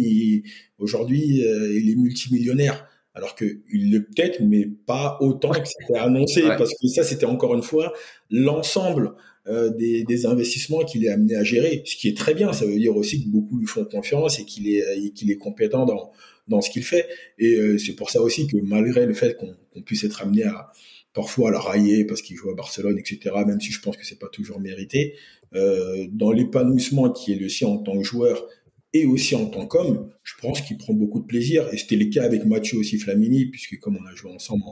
[0.78, 2.88] aujourd'hui, euh, il est multimillionnaire.
[3.14, 7.26] Alors que il le peut-être, mais pas autant que c'était annoncé, parce que ça, c'était
[7.26, 7.93] encore une fois
[8.30, 9.14] l'ensemble
[9.47, 12.51] euh, des, des, investissements qu'il est amené à gérer, ce qui est très bien.
[12.51, 15.86] Ça veut dire aussi que beaucoup lui font confiance et qu'il est, qu'il est compétent
[15.86, 16.12] dans,
[16.48, 17.08] dans ce qu'il fait.
[17.38, 20.72] Et euh, c'est pour ça aussi que malgré le fait qu'on puisse être amené à
[21.14, 24.06] parfois à le railler parce qu'il joue à Barcelone, etc., même si je pense que
[24.06, 25.16] c'est pas toujours mérité,
[25.56, 28.48] euh, dans l'épanouissement qui est le sien en tant que joueur
[28.93, 31.68] et aussi en tant qu'homme, je pense qu'il prend beaucoup de plaisir.
[31.74, 34.64] Et c'était le cas avec Mathieu aussi Flamini, puisque comme on a joué ensemble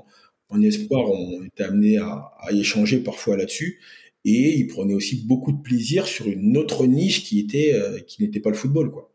[0.50, 3.80] en espoir, on était amené à, à échanger parfois là-dessus.
[4.26, 7.76] Et il prenait aussi beaucoup de plaisir sur une autre niche qui était
[8.08, 9.13] qui n'était pas le football, quoi.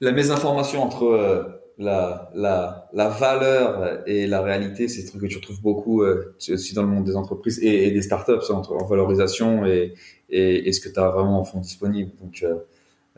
[0.00, 1.42] La mésinformation entre euh,
[1.78, 6.34] la, la, la, valeur et la réalité, c'est un truc que tu retrouves beaucoup euh,
[6.50, 9.94] aussi dans le monde des entreprises et, des startups, entre, en valorisation et,
[10.30, 12.10] et, et ce que tu as vraiment en fonds disponibles.
[12.20, 12.54] Donc, euh,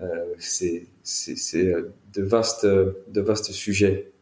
[0.02, 0.86] euh c'est
[2.14, 4.12] de vastes, de vastes sujets.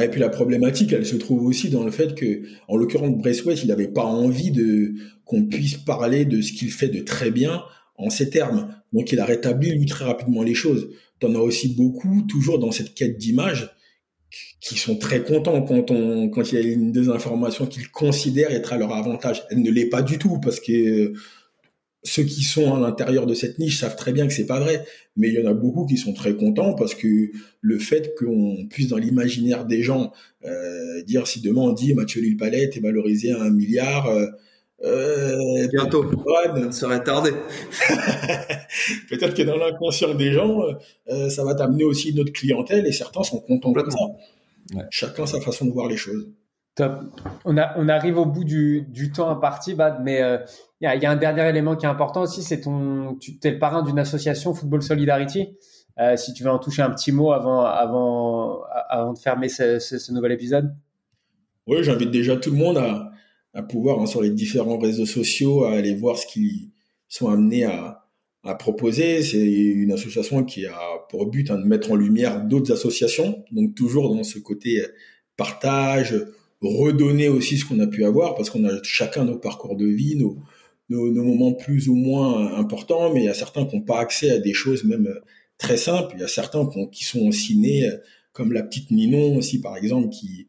[0.00, 3.54] et puis la problématique, elle se trouve aussi dans le fait que, en l'occurrence, Braceway,
[3.54, 4.94] il n'avait pas envie de
[5.24, 7.62] qu'on puisse parler de ce qu'il fait de très bien
[7.98, 8.74] en ces termes.
[8.92, 10.88] Donc il a rétabli lui très rapidement les choses.
[11.20, 13.74] T'en as aussi beaucoup toujours dans cette quête d'image
[14.60, 18.72] qui sont très contents quand on quand il y a une désinformation qu'ils considèrent être
[18.72, 19.44] à leur avantage.
[19.50, 21.12] Elle ne l'est pas du tout parce que
[22.04, 24.84] ceux qui sont à l'intérieur de cette niche savent très bien que c'est pas vrai,
[25.16, 27.30] mais il y en a beaucoup qui sont très contents parce que
[27.60, 30.12] le fait qu'on puisse dans l'imaginaire des gens
[30.44, 34.26] euh, dire si demain on dit Mathieu Lille-Palette est valorisé à un milliard, euh,
[34.84, 36.10] euh, Bientôt.
[36.70, 37.30] Ça serait tardé.
[39.10, 40.60] Peut-être que dans l'inconscient des gens,
[41.08, 44.78] euh, ça va t'amener aussi une autre clientèle et certains sont contents de ça.
[44.90, 46.28] Chacun sa façon de voir les choses.
[46.74, 47.00] Top.
[47.44, 50.38] On, a, on arrive au bout du, du temps imparti, Bad, mais euh,
[50.80, 53.36] il y, a, y, a, un dernier élément qui est important aussi, c'est ton, tu
[53.42, 55.56] es le parrain d'une association Football Solidarity.
[55.98, 59.80] Euh, si tu veux en toucher un petit mot avant, avant, avant de fermer ce,
[59.80, 60.72] ce, ce nouvel épisode.
[61.66, 63.07] Oui, j'invite déjà tout le monde à,
[63.58, 66.68] à pouvoir hein, sur les différents réseaux sociaux à aller voir ce qu'ils
[67.08, 68.06] sont amenés à,
[68.44, 69.20] à proposer.
[69.22, 70.78] C'est une association qui a
[71.10, 74.80] pour but hein, de mettre en lumière d'autres associations, donc toujours dans ce côté
[75.36, 76.14] partage,
[76.62, 80.14] redonner aussi ce qu'on a pu avoir, parce qu'on a chacun nos parcours de vie,
[80.14, 80.38] nos,
[80.88, 83.98] nos, nos, moments plus ou moins importants, mais il y a certains qui n'ont pas
[83.98, 85.12] accès à des choses même
[85.58, 86.14] très simples.
[86.16, 87.90] Il y a certains qui, sont aussi nés,
[88.32, 90.46] comme la petite Ninon aussi par exemple, qui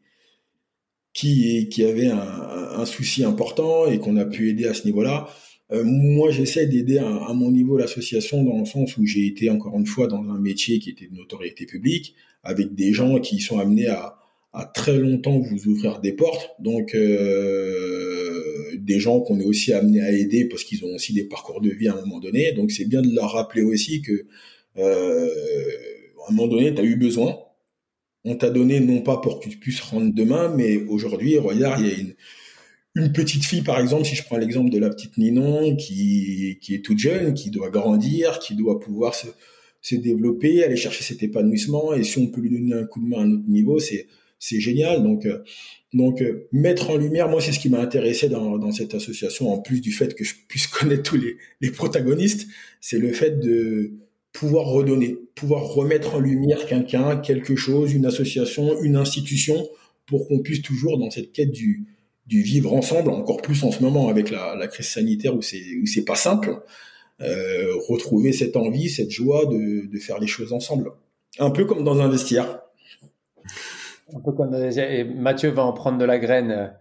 [1.12, 5.28] qui, qui avait un, un, souci important et qu'on a pu aider à ce niveau-là.
[5.72, 9.50] Euh, moi, j'essaie d'aider à, à, mon niveau l'association dans le sens où j'ai été
[9.50, 13.40] encore une fois dans un métier qui était de notoriété publique, avec des gens qui
[13.40, 14.16] sont amenés à,
[14.52, 16.50] à très longtemps vous ouvrir des portes.
[16.60, 18.42] Donc, euh,
[18.78, 21.70] des gens qu'on est aussi amenés à aider parce qu'ils ont aussi des parcours de
[21.70, 22.52] vie à un moment donné.
[22.52, 24.26] Donc, c'est bien de leur rappeler aussi que
[24.78, 25.28] euh,
[26.26, 27.36] à un moment donné, tu as eu besoin
[28.24, 31.86] on t'a donné non pas pour que tu puisses rendre demain, mais aujourd'hui, regarde, il
[31.86, 31.94] y a
[32.96, 36.84] une, petite fille, par exemple, si je prends l'exemple de la petite Ninon, qui, est
[36.84, 42.04] toute jeune, qui doit grandir, qui doit pouvoir se, développer, aller chercher cet épanouissement, et
[42.04, 44.06] si on peut lui donner un coup de main à un autre niveau, c'est,
[44.40, 45.02] génial.
[45.02, 45.42] Donc, euh,
[45.94, 49.80] euh, mettre en lumière, moi, c'est ce qui m'a intéressé dans, cette association, en plus
[49.80, 51.20] du fait que je puisse connaître tous
[51.60, 52.48] les protagonistes,
[52.82, 53.94] c'est le fait de
[54.32, 59.66] pouvoir redonner, pouvoir remettre en lumière quelqu'un, quelque chose, une association, une institution,
[60.06, 61.86] pour qu'on puisse toujours dans cette quête du,
[62.26, 66.04] du vivre ensemble, encore plus en ce moment avec la, crise sanitaire où c'est où
[66.04, 66.62] pas simple,
[67.20, 70.92] euh, retrouver cette envie, cette joie de, de faire les choses ensemble,
[71.38, 72.60] un peu comme dans un vestiaire.
[74.12, 76.72] Un peu comme et Mathieu va en prendre de la graine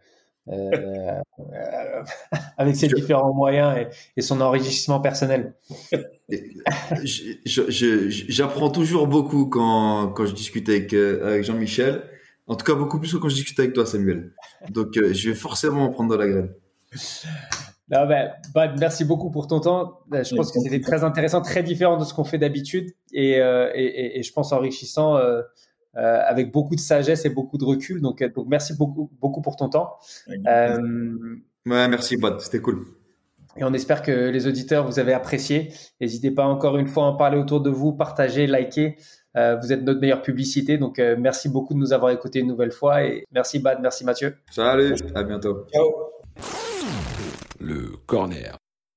[0.48, 2.04] euh, euh,
[2.58, 5.54] avec ses différents moyens et, son enrichissement personnel.
[7.04, 12.04] J'apprends toujours beaucoup quand, quand je discute avec, euh, avec Jean-Michel.
[12.48, 14.32] En tout cas, beaucoup plus que quand je discute avec toi, Samuel.
[14.72, 16.54] Donc, je vais forcément en prendre de la graine.
[17.92, 18.32] Non, ben,
[18.80, 20.00] merci beaucoup pour ton temps.
[20.12, 24.20] Je pense que c'était très intéressant, très différent de ce qu'on fait d'habitude et, et,
[24.20, 25.20] et, je pense enrichissant
[25.98, 28.02] euh, avec beaucoup de sagesse et beaucoup de recul.
[28.02, 29.98] Donc, euh, donc merci beaucoup, beaucoup pour ton temps.
[30.48, 30.78] Euh,
[31.66, 32.40] ouais, merci, Bad.
[32.40, 32.86] C'était cool.
[33.58, 35.74] Et on espère que les auditeurs vous avez apprécié.
[36.00, 38.98] N'hésitez pas encore une fois à en parler autour de vous, partager, liker.
[39.36, 40.78] Euh, vous êtes notre meilleure publicité.
[40.78, 43.04] Donc, euh, merci beaucoup de nous avoir écoutés une nouvelle fois.
[43.04, 43.80] Et merci, Bad.
[43.82, 44.36] Merci, Mathieu.
[44.50, 44.96] Salut.
[45.16, 45.66] À bientôt.
[45.72, 45.94] Ciao.
[47.60, 48.58] Le corner.